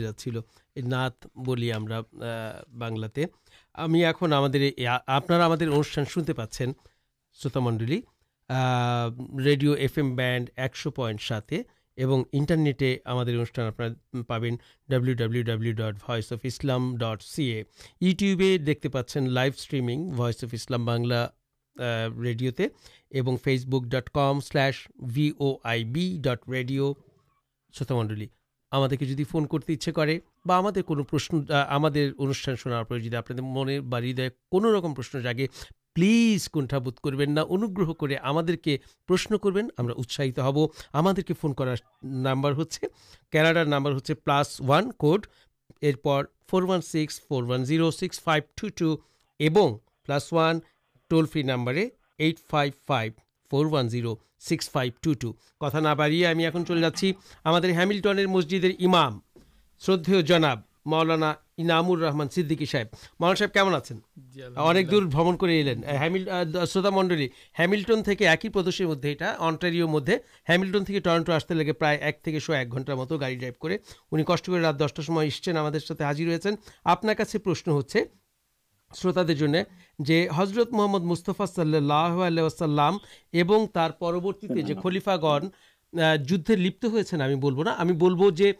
جا 0.00 0.65
نات 0.82 1.26
بوللا 1.34 1.76
ہمیں 3.78 4.04
اکنر 4.04 4.32
ہمتامنڈلی 7.44 8.00
ریڈیو 9.44 9.72
ایف 9.72 9.98
ایم 9.98 10.16
بینڈ 10.16 10.50
ایکش 10.56 10.86
پائنٹ 10.96 11.20
ساتے 11.22 11.62
اور 11.98 12.24
انٹرنیٹ 12.32 12.82
ان 13.06 14.22
پابین 14.22 14.56
ڈبلیو 14.88 15.14
ڈبلو 15.14 15.42
ڈبلو 15.42 15.72
ڈٹ 15.72 16.10
وس 16.10 16.32
اف 16.32 16.38
اسلام 16.42 16.96
ڈٹ 16.96 17.22
سیے 17.22 17.60
اوٹیوبے 17.60 18.58
دیکھتے 18.58 18.88
پاس 18.88 19.16
لائو 19.16 19.50
اسٹریم 19.56 19.88
ریڈیوتے 22.22 22.66
اور 23.10 23.36
فیس 23.44 23.64
بوک 23.66 23.84
ڈٹ 23.84 24.10
کم 24.10 24.40
سلش 24.40 24.88
ویو 24.98 25.56
آئی 25.64 25.84
بھی 25.84 26.18
ڈٹ 26.20 26.48
ریڈیو 26.48 26.92
شوت 27.72 27.92
منڈل 27.92 28.24
ہم 28.72 29.44
کرتے 29.44 30.18
بس 30.46 31.30
ہم 31.30 31.84
ان 32.18 32.32
شاء 32.32 32.52
اللہ 32.64 32.98
جی 32.98 33.16
آپ 33.16 33.30
من 33.30 33.88
بڑی 33.88 34.12
دور 34.12 34.94
پرشن 34.96 35.22
جاگے 35.22 35.46
پلیز 35.94 36.48
کنٹھا 36.50 36.78
بوتھ 36.78 37.00
کر 37.00 37.12
انوگر 37.38 38.54
کرشن 38.56 39.38
کربین 39.38 39.68
اتساہت 39.78 40.38
ہب 40.38 40.58
ہم 40.94 41.14
کے 41.26 41.34
فون 41.34 41.54
کر 41.54 41.68
نمبر 42.02 42.52
ہوتے 42.52 42.86
کناڈار 43.32 43.64
نمبر 43.64 43.92
ہوتے 43.92 44.14
plus 44.14 44.60
one 44.60 44.92
code 44.92 45.26
ارپر 45.82 46.24
four 46.50 46.62
one 46.62 46.80
six 46.80 47.20
four 47.20 47.42
one 47.42 47.64
zero 47.64 47.90
six 47.90 48.20
five 48.20 48.68
two 48.68 48.96
two 49.38 49.76
plus 50.06 50.32
one 50.32 50.58
toll 51.10 51.26
free 51.26 51.42
number 51.42 51.74
eight 52.18 52.40
five 52.50 52.72
five 52.86 53.12
four 53.50 53.66
one 53.66 53.88
zero 53.88 54.14
six 54.40 54.70
five 54.70 54.92
two 55.00 55.12
two 55.12 55.32
کتنا 55.60 55.94
بڑھے 55.94 56.26
ہمیں 56.26 56.46
اُن 56.46 56.66
چلے 56.66 56.80
جاچی 56.80 57.12
ہمارے 57.44 57.72
ہاملٹن 57.72 58.24
مسجدیں 58.24 58.70
امام 58.78 59.18
مت 59.80 60.08
گاڑی 73.10 74.60
رات 74.60 74.78
دسٹر 74.78 75.02
ہم 75.08 75.18
آپرت 80.34 80.72
محمد 80.72 81.02
مستفا 81.02 81.46
صلی 81.46 81.76
اللہ 81.76 82.30
پر 83.98 84.14
خلیفا 84.82 85.16
گنج 85.16 85.48
لمینار 85.94 86.16
کچھ 86.16 88.12
مجھے 88.12 88.52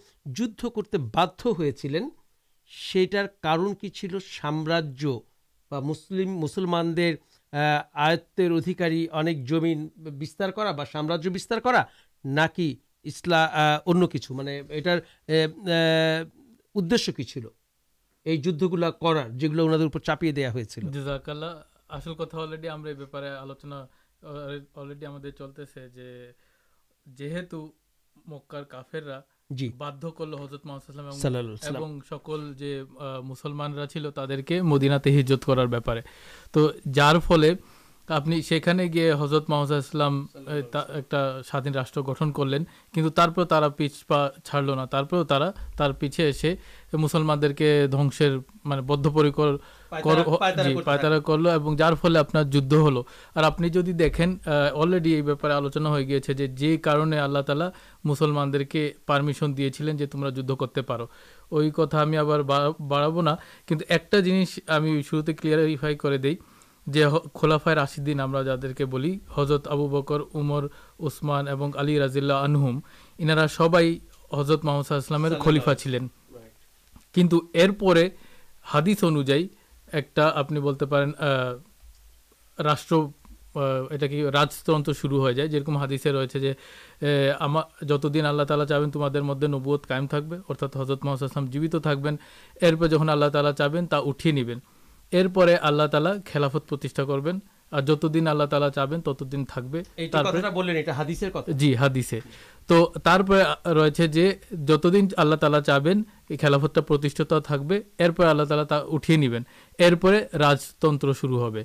کیونکہ 19.85 19.99
چپیے 19.99 20.33
دیا 20.33 20.53
ہوتا 20.53 20.81
چلتے 25.39 25.65
تو 27.07 27.71
جی 29.51 29.71
حضرت 39.21 39.51
محسوس 39.51 39.95
راشٹر 41.75 42.01
گٹن 42.01 42.33
کر 42.33 42.45
لینا 42.45 43.69
پیچھا 43.69 44.29
چھاڑ 44.45 44.63
لوگ 44.63 45.93
پیچھے 45.93 46.25
ایسے 46.25 46.55
مسلمان 46.93 47.43
دے 47.43 47.55
کے 47.55 47.87
دنسر 47.93 48.39
بدھ 48.65 49.09
پر 49.15 49.57
جی 49.91 50.75
پائے 50.75 50.99
جب 66.87 67.15
آپ 67.15 67.33
خولافائ 67.35 67.75
راشدین 67.75 68.21
سب 73.51 73.77
حضرت 74.29 75.11
محمد 75.13 75.33
خلیفا 75.41 75.75
چلین 75.75 76.07
مد 79.93 80.83
نب 89.45 89.89
قائم 89.89 90.07
حضرت 90.77 91.05
محسوس 91.05 91.23
السلام 91.23 91.47
جیوتھے 91.47 91.79
جہاں 92.87 93.09
آلہ 93.09 93.25
تعالی 93.25 93.49
چاہیں 93.59 94.33
نیبن 94.33 94.59
آللہ 95.63 95.87
تعالی 95.87 96.11
خلافت 96.33 96.75
کربن 96.97 97.39
جت 97.87 98.07
دن 98.15 98.29
آللہ 98.29 98.45
تعالیٰ 98.45 98.69
چاہیں 98.75 99.01
تی 99.01 99.25
دنسر 99.25 101.49
جی 101.49 101.77
ہادثے 101.77 102.21
تو 102.69 102.93
ری 103.67 104.07
جت 104.51 104.87
دن 104.93 105.07
آللہ 105.17 105.35
تعالیٰ 105.35 105.61
چاہیں 105.63 106.03
خلافت 106.41 106.79
اللہ 106.89 108.43
تعالیٰ 108.43 108.81
اٹھے 108.89 109.17
نیبن 109.17 109.43
ارپر 109.79 110.17
راجتر 110.33 111.13
شروع 111.21 111.51
ہے 111.57 111.63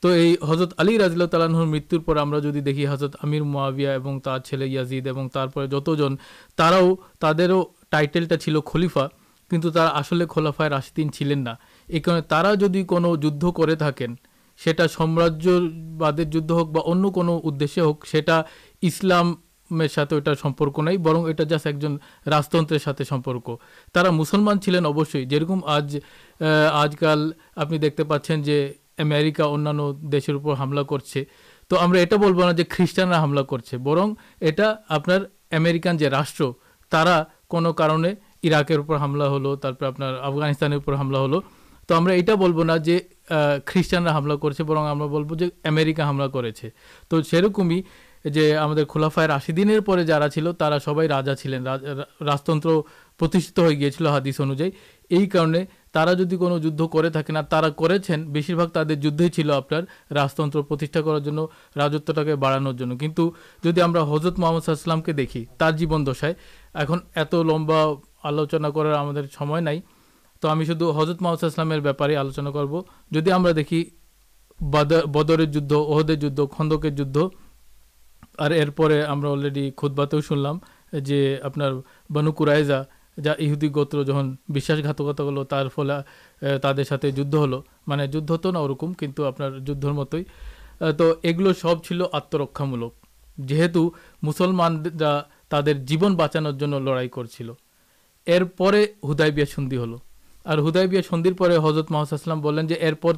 تو 0.00 0.16
یہ 0.16 0.34
حضرت 0.48 0.72
علی 0.78 0.98
رضر 0.98 1.48
مت 1.64 1.94
دیکھیے 2.54 2.88
حضرت 2.88 3.16
عمر 3.24 3.40
ما 3.40 3.68
ٹلد 4.44 5.72
جتن 5.72 6.16
ترو 6.56 6.94
تعداد 7.20 7.50
ٹائٹل 7.90 8.36
چل 8.36 8.60
خلیفا 8.66 9.06
کنٹاس 9.50 10.12
خلافائ 10.30 10.68
راشدین 10.68 11.12
چلینا 11.12 11.54
ایک 11.88 12.08
جدی 12.60 12.84
کمرے 12.84 13.74
تکین 13.74 14.14
سامرجیہ 14.90 15.58
وا 16.00 16.10
جی 16.10 17.80
ہوک 17.80 18.06
سا 18.06 18.40
اسلام 18.82 19.34
ساتھ 19.70 20.14
نہیں 20.78 20.96
برنٹا 20.96 21.42
جاسٹ 21.42 21.66
ایک 21.66 21.78
جن 21.78 21.96
راجتمان 22.26 24.60
چلین 24.60 24.86
اوشی 24.86 25.24
جمع 25.24 25.60
آج 25.66 25.98
آج 26.72 26.96
کل 26.96 27.32
آپ 27.56 27.68
دیکھتے 27.82 28.04
پاس 28.04 28.46
جو 28.46 28.52
خریشان 32.70 33.12
جو 35.96 36.10
راشٹر 36.10 36.44
ترکے 36.92 38.14
اراکر 38.42 38.78
ہملا 38.78 39.36
ہلگانستان 39.36 40.72
تو 41.88 41.98
ہم 41.98 42.08
یہ 42.08 42.36
بہ 42.36 42.76
خریٹان 43.66 44.08
کرملا 45.92 46.26
تو 47.08 47.22
سرکم 47.22 47.70
ہی 47.70 47.82
جی 48.24 48.56
ہملافائر 48.56 49.30
آشی 49.30 49.52
دن 49.52 49.70
پہ 49.86 50.02
جا 50.02 50.28
چل 50.28 50.52
ترا 50.52 50.78
سب 50.78 51.00
راجا 51.00 51.34
چلین 51.34 51.66
راجت 51.66 53.58
ہوئی 53.58 53.78
گیا 53.78 54.10
ہادس 54.10 54.40
انوجائے 54.40 54.70
یہ 55.10 55.26
کارن 55.26 55.54
کو 56.38 56.48
تھی 57.08 57.32
نا 57.32 57.42
تا 57.42 57.68
کر 57.70 57.90
راجترتیٹھا 60.10 61.00
کرارت 61.00 62.38
بڑھانے 62.38 62.96
کنٹو 63.00 63.30
جی 63.64 63.82
ہم 63.82 63.96
حضرت 63.96 64.38
محمد 64.38 65.04
کے 65.06 65.12
دیکھی 65.12 65.44
جیون 65.76 66.06
دشائے 66.06 66.34
اُن 66.88 66.98
ات 67.16 67.34
لمبا 67.34 67.84
آلوچنا 68.22 68.70
کریں 68.70 69.78
شو 70.66 70.90
حضرت 70.92 71.22
محمد 71.22 71.78
بہتارے 71.82 72.16
آلوچنا 72.16 72.50
کرب 72.50 72.76
جدی 73.10 73.32
ہم 73.32 73.50
دیکھی 73.50 73.84
بدر 74.60 75.44
جد 75.44 75.72
اہدے 75.72 76.14
جد 76.16 76.40
خندک 76.56 76.86
جد 76.96 77.16
اور 78.38 78.50
ارپرے 78.50 79.02
ہم 79.02 79.22
سنل 80.20 80.46
جی 81.00 81.36
آپ 81.42 81.52
بنکرائےجا 82.10 82.82
جادی 83.22 83.74
گوتر 83.74 84.02
جہاں 84.02 84.22
بھی 84.48 84.60
ہل 84.70 85.44
تر 85.44 85.68
تعریف 86.62 86.92
جد 87.02 87.34
میرے 87.86 88.06
جمع 88.06 88.82
کن 88.98 89.24
آپ 89.24 89.40
مت 89.82 90.14
تو 90.98 91.14
یہ 91.22 91.32
گل 91.32 91.52
سب 91.54 91.84
چل 91.84 92.02
آترکامول 92.12 92.82
جیت 93.38 93.76
مسلمان 94.22 94.84
تر 95.48 95.72
جیون 95.72 96.14
بچان 96.14 96.46
کر 97.08 97.24
چل 97.24 97.50
ارپر 98.26 98.74
ہُدائ 99.02 99.30
سندی 99.44 99.76
ہل 99.76 99.94
اور 100.44 100.58
ہُدائب 100.58 100.94
محسوس 101.90 102.28
ارپر 102.80 103.12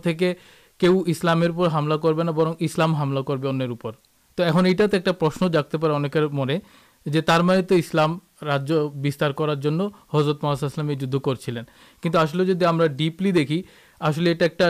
کےسلام 0.79 1.45
کراملہ 1.45 3.21
کر 3.23 3.91
تو 4.39 4.43
ای 4.43 4.71
یہ 4.71 4.77
تو 4.77 4.85
ایک 4.93 5.09
پرش 5.19 5.43
جاگتے 5.53 5.79
پہ 5.79 5.87
منتمام 6.23 8.19
راجیہ 8.43 9.29
کرار 9.37 9.81
حضرت 10.15 10.45
محاسل 10.45 10.95
جدھ 10.95 11.17
کر 11.25 11.35
چلے 11.35 11.61
کچھ 12.03 12.17
آسلام 12.17 12.83
ڈیپل 12.97 13.35
دیکھی 13.35 13.63
آسلٹک 14.01 14.63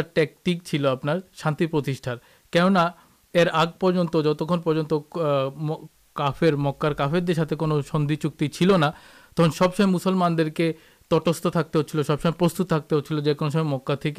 چل 0.65 0.87
آپ 0.87 1.07
شانتی 1.33 1.67
کن 2.53 2.77
ار 2.77 3.47
آگ 3.53 3.67
پنت 3.81 4.17
جت 4.25 4.43
کا 5.11 5.75
کافیر 6.17 6.57
مکار 6.57 6.93
کا 6.93 7.05
کافر 7.05 7.21
دے 7.21 7.35
ساتھ 7.35 7.55
کو 7.59 7.81
سندھی 7.83 8.17
چکتی 8.17 8.49
چلنا 8.49 8.91
تک 9.35 9.57
سب 9.57 9.77
سمے 9.77 9.87
مسلمان 9.87 10.39
دیکھ 10.39 10.55
کے 10.55 10.73
تٹست 11.11 11.47
تھے 11.53 11.83
چب 11.83 12.21
سمے 12.23 12.31
پرستت 12.31 12.95
جو 13.15 13.35
کون 13.35 13.51
سمے 13.51 13.63
مکا 13.63 13.95
تھی 13.95 14.13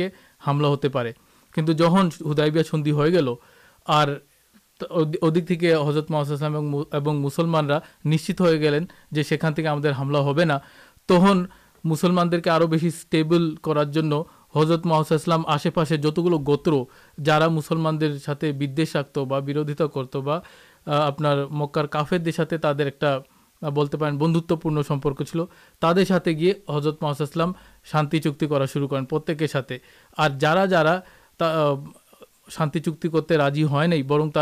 حاملہ 0.48 0.68
ہوتے 0.68 0.90
پڑے 0.90 1.12
کن 1.56 1.66
جہاں 1.66 2.04
ہُدائی 2.22 2.64
سندھی 2.64 2.92
ہو 2.92 3.06
گیل 3.06 3.28
اور 3.86 4.08
ادک 4.82 5.64
حضرت 5.88 6.12
محسوس 6.12 6.42
مسلمانہ 7.04 7.74
نشچے 8.06 8.60
گلین 8.60 8.86
جو 9.12 9.24
سانک 9.24 9.60
ہوا 10.18 10.58
تہن 11.08 11.46
مسلمان 11.84 12.30
کرنا 12.42 14.22
حضرت 14.56 14.86
محسوس 14.86 15.30
آسے 15.48 15.70
پاس 15.70 15.90
جتگلو 15.90 16.38
گوتر 16.38 16.72
جارا 17.24 17.48
مسلمانکت 17.48 18.26
کرتن 19.94 21.28
مکار 21.50 21.86
کافیر 21.86 22.32
تعلیم 22.62 22.88
ایک 22.88 23.04
بولتے 23.62 23.98
بندتپن 23.98 24.84
سمپرک 24.84 25.24
چل 25.24 25.40
ترے 25.80 26.34
گی 26.34 26.52
حضرت 26.70 27.02
محاسود 27.02 27.38
شانتی 27.92 28.20
چکی 28.20 28.48
کرا 28.48 28.66
شروع 28.66 28.88
کر 28.88 29.02
پرا 31.38 31.74
شانتی 32.50 32.80
راجی 33.38 33.64
ہوئی 33.64 34.04
برنمانے 34.04 34.38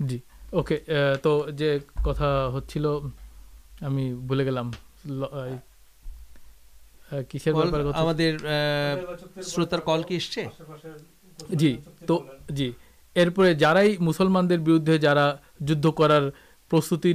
جی 0.00 0.18
جسلمان 14.00 14.48
در 14.50 14.58
بردے 14.58 14.98
جا 14.98 15.14
جس 15.60 16.92
تھی 17.02 17.12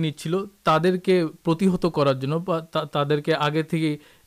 آگے 3.33 3.63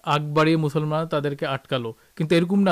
آگ 0.09 0.21
بڑی 0.35 0.57
مسلمان 0.57 1.09
تعداد 1.09 1.43
اٹکال 1.43 1.83
کنٹھ 2.17 2.33
ارکم 2.33 2.63
نہ 2.63 2.71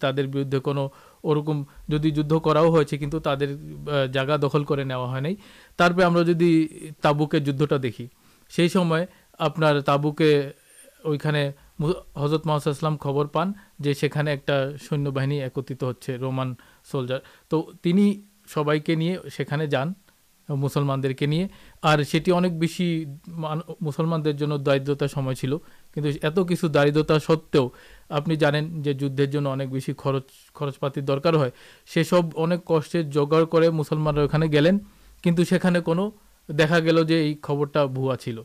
تر 0.00 0.26
بردے 0.26 0.58
کو 0.58 0.72
جگا 4.12 4.36
دخل 4.36 4.64
کردی 4.64 5.34
تبوکے 7.00 7.38
جدہ 7.38 7.74
دیکھی 7.74 8.06
سیسم 8.50 8.94
آپوکے 9.38 10.50
وہ 11.78 11.92
حضرت 12.16 12.46
محسوس 12.46 12.84
خبر 13.00 13.24
پان 13.24 13.52
جو 13.78 13.92
ایک 14.02 14.50
سنیہ 14.90 15.10
باہین 15.10 15.32
ایکت 15.32 15.84
ہوومان 16.08 16.54
سولجر 16.92 17.18
تو 17.48 17.70
سب 18.48 18.70
کے 18.84 18.94
لیے 18.94 19.66
جان 19.66 19.92
مسلمان 20.48 21.02
دے 21.02 21.44
اور 21.80 21.98
مسلمان 23.80 24.24
داردار 24.24 25.34
چلو 25.34 25.58
ات 25.96 26.38
کچھ 26.48 26.64
داردار 26.64 27.18
ستنی 27.18 28.36
جانے 28.36 29.90
خرچ 29.98 30.78
پاتی 30.80 31.00
درکار 31.00 31.34
سے 31.94 32.04
سب 32.04 32.40
اب 32.40 32.66
کش 32.66 32.96
جگاڑان 33.12 34.42
گلین 34.52 34.78
کنٹھنے 35.22 35.80
کو 35.80 36.10
دیکھا 36.48 36.78
گل 36.78 37.04
جو 37.04 37.16
خبرتا 37.42 37.84
بوا 37.84 38.16
چل 38.16 38.38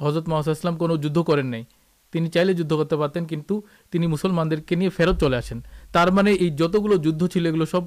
حضرت 0.00 0.28
محسوس 0.28 0.66
کو 0.78 1.36
نہیں 1.36 1.62
تین 2.12 2.32
چاہ 2.32 2.44
ل 2.44 2.62
کرتے 2.70 2.96
پاتین 2.96 3.24
کنٹھمان 3.24 4.50
دیکھیں 4.50 4.88
فیرت 4.88 5.20
چلے 5.20 5.36
آسین 5.36 5.60
جت 6.56 6.74
گلو 6.74 6.96
جی 6.96 7.10
یہ 7.34 7.64
سب 7.70 7.80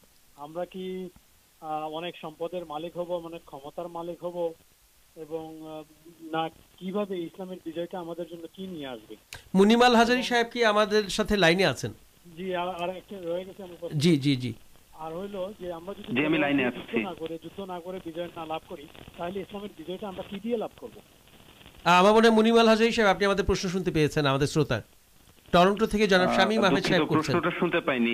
আমরা 0.41 0.63
কি 0.73 0.85
অনেক 1.97 2.13
সম্পদের 2.23 2.63
মালিক 2.65 2.93
হব 2.99 3.09
মানে 3.25 3.37
ক্ষমতার 3.49 3.87
মালিক 3.97 4.19
হব 4.25 4.37
এবং 5.15 5.45
না 6.33 6.43
কিভাবে 6.79 7.15
ইসলামের 7.19 7.59
বিজয়টা 7.67 7.97
আমাদের 7.99 8.27
জন্য 8.31 8.45
কি 8.55 8.63
নিয়ে 8.73 8.87
আসবে 8.93 9.15
মুনিমাল 9.57 9.93
হাজারি 10.01 10.23
সাহেব 10.29 10.47
কি 10.53 10.59
আমাদের 10.73 11.03
সাথে 11.17 11.35
লাইনে 11.43 11.65
আছেন 11.73 11.91
জি 12.35 12.45
আর 12.81 12.89
একটা 12.99 13.15
রয়ে 13.19 13.43
গেছে 13.47 13.61
জি 14.03 14.13
জি 14.25 14.33
জি 14.43 14.51
আর 15.01 15.11
হইলো 15.19 15.41
যে 15.59 15.67
আমরা 15.79 15.91
যদি 15.97 16.09
জি 16.11 16.21
আমি 16.29 16.37
লাইনে 16.43 16.63
আছি 16.69 16.81
না 17.07 17.13
করে 17.21 17.35
যুদ্ধ 17.43 17.59
না 17.73 17.77
করে 17.85 17.97
বিজয় 18.07 18.29
না 18.37 18.43
লাভ 18.51 18.61
করি 18.71 18.85
তাহলে 19.17 19.37
ইসলামের 19.39 19.73
বিজয়টা 19.79 20.05
আমরা 20.11 20.23
কি 20.29 20.37
দিয়ে 20.43 20.57
লাভ 20.63 20.73
করব 20.81 20.95
আমার 21.93 22.13
মনে 22.17 22.29
মুনিমাল 22.37 22.67
হাজারি 22.73 22.91
সাহেব 22.91 23.09
আপনি 23.13 23.23
আমাদের 23.29 23.47
প্রশ্ন 23.49 23.65
শুনতে 23.75 23.91
পেয়েছেন 23.95 24.23
আমাদের 24.31 24.49
শ্রোতা 24.53 24.77
টরন্টো 25.53 25.85
থেকে 25.93 26.05
জনাব 26.11 26.29
শামীম 26.37 26.61
আহমেদ 26.63 26.83
সাহেব 26.83 27.05
করছেন 27.05 27.33
প্রশ্নটা 27.33 27.51
শুনতে 27.59 27.79
পাইনি 27.87 28.13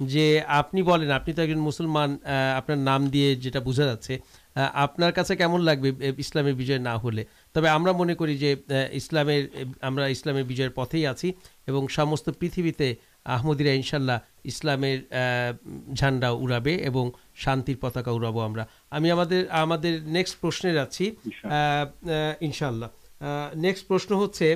جی 0.00 0.40
آپ 0.46 0.74
نے 0.74 0.82
بولیں 0.82 1.10
آپ 1.10 1.28
نے 1.28 1.34
تو 1.34 1.42
ایک 1.42 1.56
مسلمان 1.56 2.16
آپ 2.56 2.70
نام 2.70 3.06
دے 3.06 3.34
جا 3.34 3.60
بوجھا 3.60 3.84
جاچے 3.84 4.18
آپ 4.54 5.00
کمن 5.38 5.60
لگے 5.60 6.10
اسلامی 8.92 9.46
نہ 9.82 10.00
اسلامی 10.00 10.68
پتیں 10.68 11.06
آتھویتے 11.06 12.94
آمدیرا 13.24 13.70
انشاء 13.70 13.98
اللہ 13.98 14.12
اسلام 14.44 14.84
جھنڈا 15.94 16.28
اڑابے 16.28 16.76
اور 16.76 17.10
شانت 17.34 17.70
پتاکا 17.80 18.10
اڑابا 18.10 18.64
ہمیں 18.92 19.12
ہمکسٹ 19.12 20.40
پرشن 20.40 20.78
آنشا 22.40 22.70
نیکسٹ 23.54 23.88
پرشن 23.88 24.14
ہو 24.14 24.26
جاتے 24.26 24.54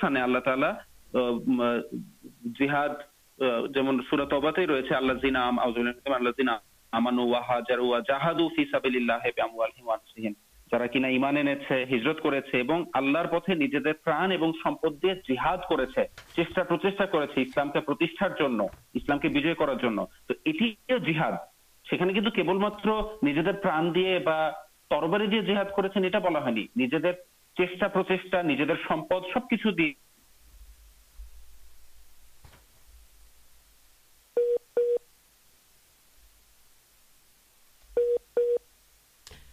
سل 0.00 0.64
جہاد 2.60 3.11
پرانے 14.04 14.36
جی 15.16 15.36
ہاتھ 15.36 15.72
کر 25.76 25.88
چیٹا 27.56 27.88
پرچیز 27.88 28.34
سب 29.32 29.40
کچھ 29.50 29.66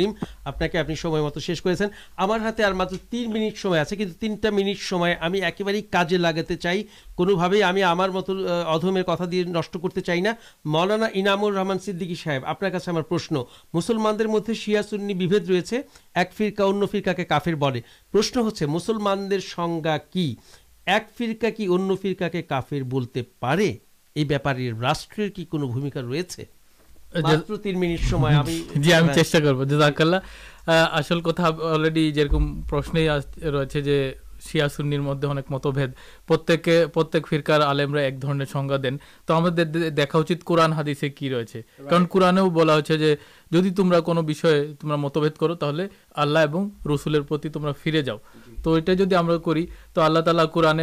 آپ 0.44 0.58
کے 0.58 0.78
آپ 0.78 1.40
شیش 1.40 1.62
کر 1.62 1.74
مین 2.18 3.30
منیٹ 3.30 3.66
آپ 3.66 3.90
کی 3.90 4.06
تینٹا 4.06 4.50
منٹ 4.50 4.92
ایجے 4.92 6.16
لگا 6.16 6.54
چاہوں 6.54 8.22
ادمر 8.66 9.02
کتا 9.02 9.24
دی 9.32 9.42
نش 9.42 9.68
کرتے 9.68 10.00
چاہنا 10.00 10.32
مولانا 10.64 11.06
انام 11.14 11.44
رحمان 11.44 11.78
سدی 11.78 12.14
صاحب 12.14 12.44
آپ 12.44 12.60
سے 12.60 12.90
ہمارے 12.90 13.10
پرشن 13.10 13.36
مسلمان 13.74 14.16
مدد 14.26 14.50
سیاستیبےد 14.64 15.50
ریس 15.50 15.72
ایک 16.14 16.32
فرقا 16.32 16.64
ان 16.64 16.86
فرقے 16.86 17.14
کا 17.14 17.24
کافر 17.24 17.54
بڑے 17.54 17.80
پرشن 18.12 18.40
ہوسلمان 18.40 19.30
کی 20.10 20.34
ایک 20.86 21.18
فرقا 21.18 21.50
کی 21.50 21.66
ان 21.70 21.96
فرقا 22.02 22.28
کے 22.28 22.42
کافر 22.42 22.82
بولتے 22.82 23.22
پڑے 23.22 23.76
متب 45.00 45.26
اللہ 46.14 46.38
رسول 46.86 48.02
جاؤ 48.02 48.16
تو 48.62 50.00
اللہ 50.00 50.18
تعالی 50.18 50.42
قورنہ 50.52 50.82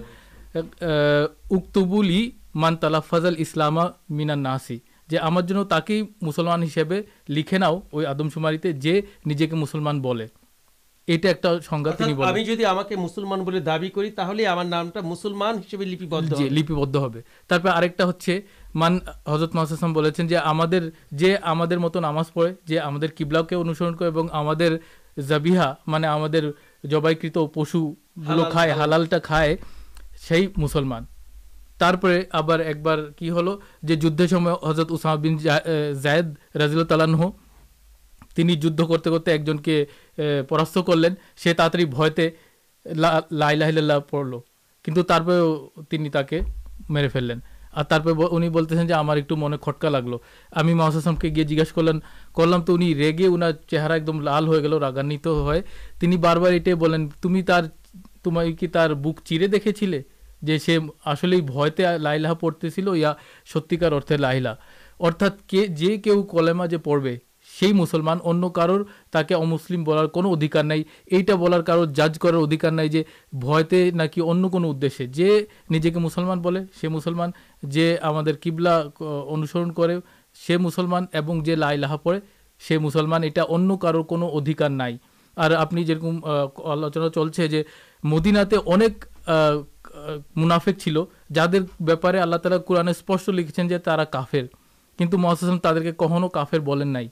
محسوس 12.97 13.25
ناماز 21.95 22.33
پڑے 22.33 22.53
کبلا 23.17 23.41
اندازہ 23.41 25.39
حضرت 34.63 34.93
اسام 34.93 35.37
جائے 35.37 36.21
رضی 36.59 36.79
اللہ 36.79 37.27
جتے 38.55 38.83
کرتے 38.89 39.31
ایک 39.31 39.47
جن 39.47 39.57
کے 39.57 39.85
پرست 40.49 40.79
کر 40.87 40.97
لینا 40.97 42.09
تی 42.09 42.29
لڑپے 45.99 46.41
میرے 46.89 47.09
فیلنگ 47.09 47.41
اور 47.73 48.41
ترتے 48.53 48.77
ہیں 48.77 48.93
ہمارے 48.93 49.21
ایک 49.21 49.33
من 49.33 49.57
کٹکا 49.57 49.89
لگل 49.89 50.15
ہمیں 50.57 50.75
محسوس 50.75 51.09
کے 51.21 51.29
گیے 51.29 51.45
جیج 51.45 51.73
کرلام 51.73 52.63
تو 52.63 52.75
انگے 52.75 53.27
ان 53.27 53.43
چہرا 53.69 53.95
ایک 53.95 54.07
دم 54.07 54.21
لال 54.21 54.47
ہو 54.47 54.63
گیا 54.63 54.79
راگانت 54.81 55.27
ہونی 55.27 56.17
بار 56.17 56.37
بار 56.37 56.53
یہ 56.53 56.75
تمہیں 57.23 57.43
تمہیں 58.23 58.53
کی 58.53 58.67
تر 58.67 58.95
بک 58.95 59.21
چڑے 59.25 59.47
دیکھے 59.47 60.03
جو 60.43 60.59
سی 60.59 60.77
آسلح 61.05 62.33
پڑتے 62.41 62.69
یا 62.95 63.13
ستیکار 63.55 63.93
ارت 63.93 64.13
لائی 64.13 64.45
ارتھا 65.01 65.27
جی 65.49 65.97
کچھ 65.97 66.31
کل 66.31 66.77
پڑے 66.85 67.17
سی 67.61 67.73
مسلمان 67.73 68.19
ان 68.25 68.49
کے 69.29 69.37
مسلم 69.37 69.85
بولار 69.85 70.07
کوئی 70.07 70.83
یہ 71.11 71.35
بولار 71.35 71.61
کارو 71.61 71.85
جاج 71.85 72.19
کردھیکار 72.19 72.71
نہیں 72.71 73.03
بھے 73.33 73.91
نا 73.95 74.07
کچھ 74.07 74.57
اندیشے 74.57 75.07
جی 75.07 75.29
نجے 75.71 75.91
کے 75.91 75.99
مسلمان 75.99 76.41
بولے 76.41 76.89
مسلمان 76.89 77.31
جی 77.63 77.95
ہمارے 78.05 78.33
کیبلا 78.33 78.77
انوسرن 79.01 79.73
کر 79.73 79.91
مسلمان 80.61 81.07
اور 81.15 81.43
جی 81.45 81.55
لائ 81.55 81.77
لا 81.77 81.97
پڑے 81.97 82.79
مسلمان 82.79 83.25
یہ 83.25 83.41
ان 83.49 83.77
کوارکم 83.77 84.25
آلوچنا 85.37 87.09
چل 87.15 87.33
سے 87.33 87.49
جو 87.49 87.63
مدینہ 88.05 88.39
انک 88.67 89.05
منافے 90.37 90.73
چل 90.73 90.97
جا 91.35 91.47
بارے 91.81 92.19
اللہ 92.19 92.37
تعالی 92.37 92.59
قرآن 92.67 92.89
اسپش 92.89 93.29
لکھنس 93.29 93.71
جوفر 93.87 94.47
کنٹھ 94.99 95.15
محاسم 95.15 95.59
تعداد 95.59 95.83
کے 95.83 95.93
کھنو 95.99 96.29
کافر 96.29 96.59
بولیں 96.59 96.85
نئی 96.87 97.09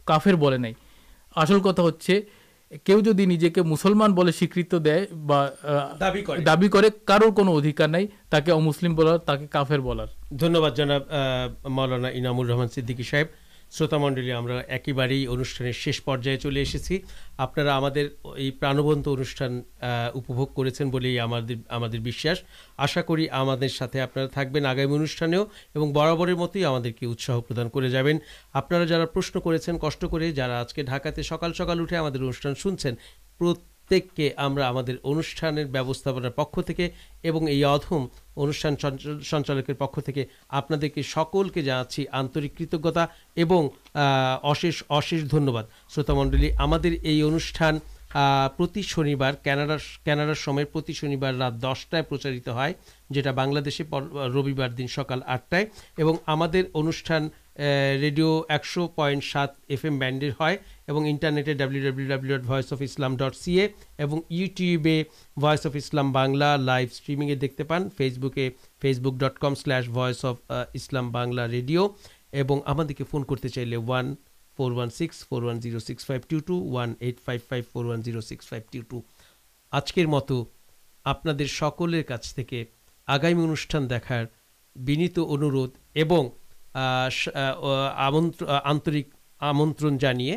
دیکھوار 0.00 0.56
نہیںسلم 7.88 8.94
بولار 8.94 9.36
کافی 9.50 9.74
شروت 13.70 13.94
منڈلی 13.94 14.32
ہم 14.32 14.46
ان 15.28 15.42
شیش 15.72 16.04
پر 16.04 16.36
چلے 16.36 16.60
ایسے 16.60 16.98
آپ 17.38 17.54
کے 17.54 18.50
پرانبت 18.50 19.08
انوشان 19.08 19.62
کرتے 23.78 24.00
آپ 24.00 24.18
آگامی 24.66 24.94
انوشانے 24.94 25.36
اور 25.36 25.92
برابر 25.92 26.34
متعدد 26.34 27.02
اتسا 27.02 27.40
پردانے 27.40 27.88
جا 27.88 28.02
رہے 28.02 28.12
آپ 28.52 28.68
پرشن 28.68 29.78
کر 29.78 31.22
سکال 31.22 31.52
سکال 31.52 31.80
اٹھے 31.80 31.96
ہم 31.96 32.06
ان 33.90 34.54
پدم 34.54 34.90
ان 38.36 38.52
سنچالک 39.22 39.70
پکے 39.78 41.02
سکل 41.02 41.48
کے 41.48 41.62
جانا 41.62 41.84
چیز 41.84 42.06
آنکتاشی 42.12 42.66
دھنیہ 45.30 45.62
شروت 45.94 46.10
منڈل 46.10 46.50
ہم 46.60 46.72
اندنی 46.72 47.22
باراڈا 49.14 50.04
کیناڈار 50.04 50.34
شنی 50.92 51.16
بار 51.16 51.34
رات 51.34 51.52
دسٹائے 51.62 52.02
پرچارت 52.02 52.48
ہے 52.48 52.72
جاندے 53.14 53.70
روبار 54.34 54.68
دن 54.68 54.88
سکال 54.88 55.20
آٹھ 55.26 55.54
ہم 56.28 56.42
ریڈو 58.00 58.42
ایکشو 58.48 58.86
پائنٹ 58.88 59.24
سات 59.24 59.50
ایف 59.68 59.84
ایم 59.84 59.98
بینڈر 59.98 60.30
ہے 60.40 60.56
internet 60.88 61.46
W 61.46 61.90
W 61.90 62.16
W 62.16 62.36
dot 62.36 62.48
وس 62.48 62.72
اف 62.72 62.82
اسلام 62.82 63.16
ڈٹ 63.16 63.36
سیے 63.36 63.68
یوٹیوبل 64.30 66.02
بنلا 66.12 66.56
لائو 66.56 66.86
اسٹریم 66.90 67.22
دیکھتے 67.40 67.64
پان 67.64 67.88
فیسبوکے 67.96 68.50
فیس 68.80 68.98
بوک 68.98 69.14
ڈٹ 69.14 69.38
کم 69.38 69.54
سلش 69.54 69.88
وس 69.94 70.24
اف 70.24 70.52
اسلام 70.74 71.10
بنلا 71.12 71.48
ریڈیو 71.48 71.88
اور 72.32 72.60
ہم 73.14 73.22
کرتے 73.22 73.48
چاہیے 73.48 73.76
وان 73.76 74.14
فور 74.58 74.72
و 74.72 74.88
six 74.88 75.26
four 75.28 75.42
one 75.42 75.78
six 75.78 76.06
five 76.06 76.22
two 76.28 76.38
two 76.38 76.60
one 76.70 76.94
eight 77.00 77.20
five 77.24 77.40
five 77.48 77.64
four 77.72 77.84
one 77.84 78.20
six 78.20 78.48
five 78.48 78.62
two 78.72 78.80
two 78.88 79.00
آجکر 79.72 80.06
مت 80.06 80.32
آپ 81.04 81.22
کے 82.48 82.64
آگامی 83.06 83.42
انوشان 83.42 83.90
دیکھار 83.90 84.24
انور 85.16 85.68
আন্তরিক 88.64 89.06
আমন্ত্রণ 89.40 89.92
জানিয়ে 89.98 90.34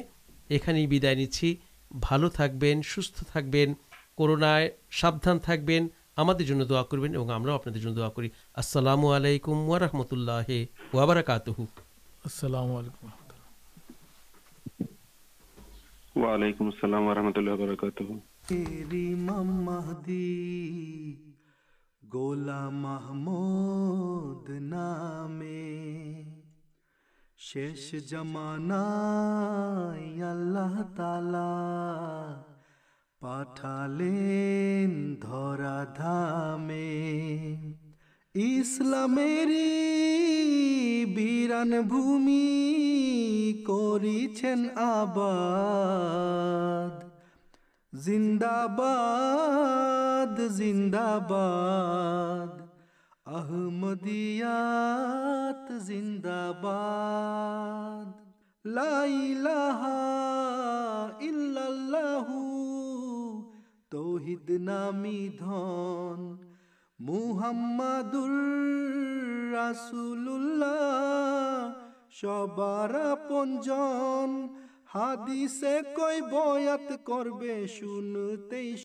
এখানেই 0.50 0.88
বিদায় 0.88 1.16
নিচ্ছি 1.16 1.48
ভালো 1.92 2.28
থাকবেন 2.30 2.76
সুস্থ 2.82 3.18
থাকবেন 3.34 3.70
করোনায় 4.18 4.68
সাবধান 4.92 5.38
থাকবেন 5.40 5.82
আমাদের 6.18 6.46
জন্য 6.46 6.62
দোয়া 6.66 6.84
করবেন 6.84 7.12
এবং 7.14 7.28
আমরাও 7.32 7.56
আপনাদের 7.56 7.82
জন্য 7.82 7.96
দোয়া 7.96 8.12
করি 8.12 8.30
আসসালামু 8.58 9.08
আলাইকুম 9.08 9.58
ওয়ারহমতুল্লাহ 9.68 10.50
ওয়াবারাকাত 10.94 11.48
আসসালামু 12.26 12.74
আলাইকুম 12.80 13.08
ওয়ালাইকুম 16.16 16.66
আসসালাম 16.68 17.04
ওরহমতুল্লাহ 17.08 17.56
বারকাত 17.56 18.00
گولا 22.12 22.70
محمود 22.70 24.50
نام 24.52 25.42
شیش 27.40 27.94
جمانا 28.10 28.82
اللہ 30.32 30.82
تعالی 30.96 32.50
পাঠালেন 33.22 34.92
ধরা 35.22 35.80
ধামে 35.98 36.94
ইসলামেরই 38.36 39.68
বিরান 41.16 41.72
ভূমি 41.92 42.48
করিছেন 43.70 44.62
আবাদ 44.96 46.22
زندہ 47.94 48.66
باد 48.78 50.40
زندہ 50.50 51.20
باد، 51.30 52.62
احمدیات 53.26 54.52
زندہ 55.82 56.52
باد، 56.62 58.06
لا 58.66 59.02
الہ 59.02 59.82
الا 61.20 61.66
اللہ، 61.66 62.32
توحید 63.92 64.50
نامی 64.62 65.28
دھون 65.40 66.20
محمد 67.00 68.16
رسول 69.54 70.28
اللہ 70.30 71.72
সবার 72.22 72.96
আপনজন 73.02 74.30
حادی 74.96 75.48
سے 75.48 75.78
کوئی 75.96 76.22
بات 76.22 77.06
کروے 77.06 77.68
سن 77.68 78.38
تیس 78.50 78.80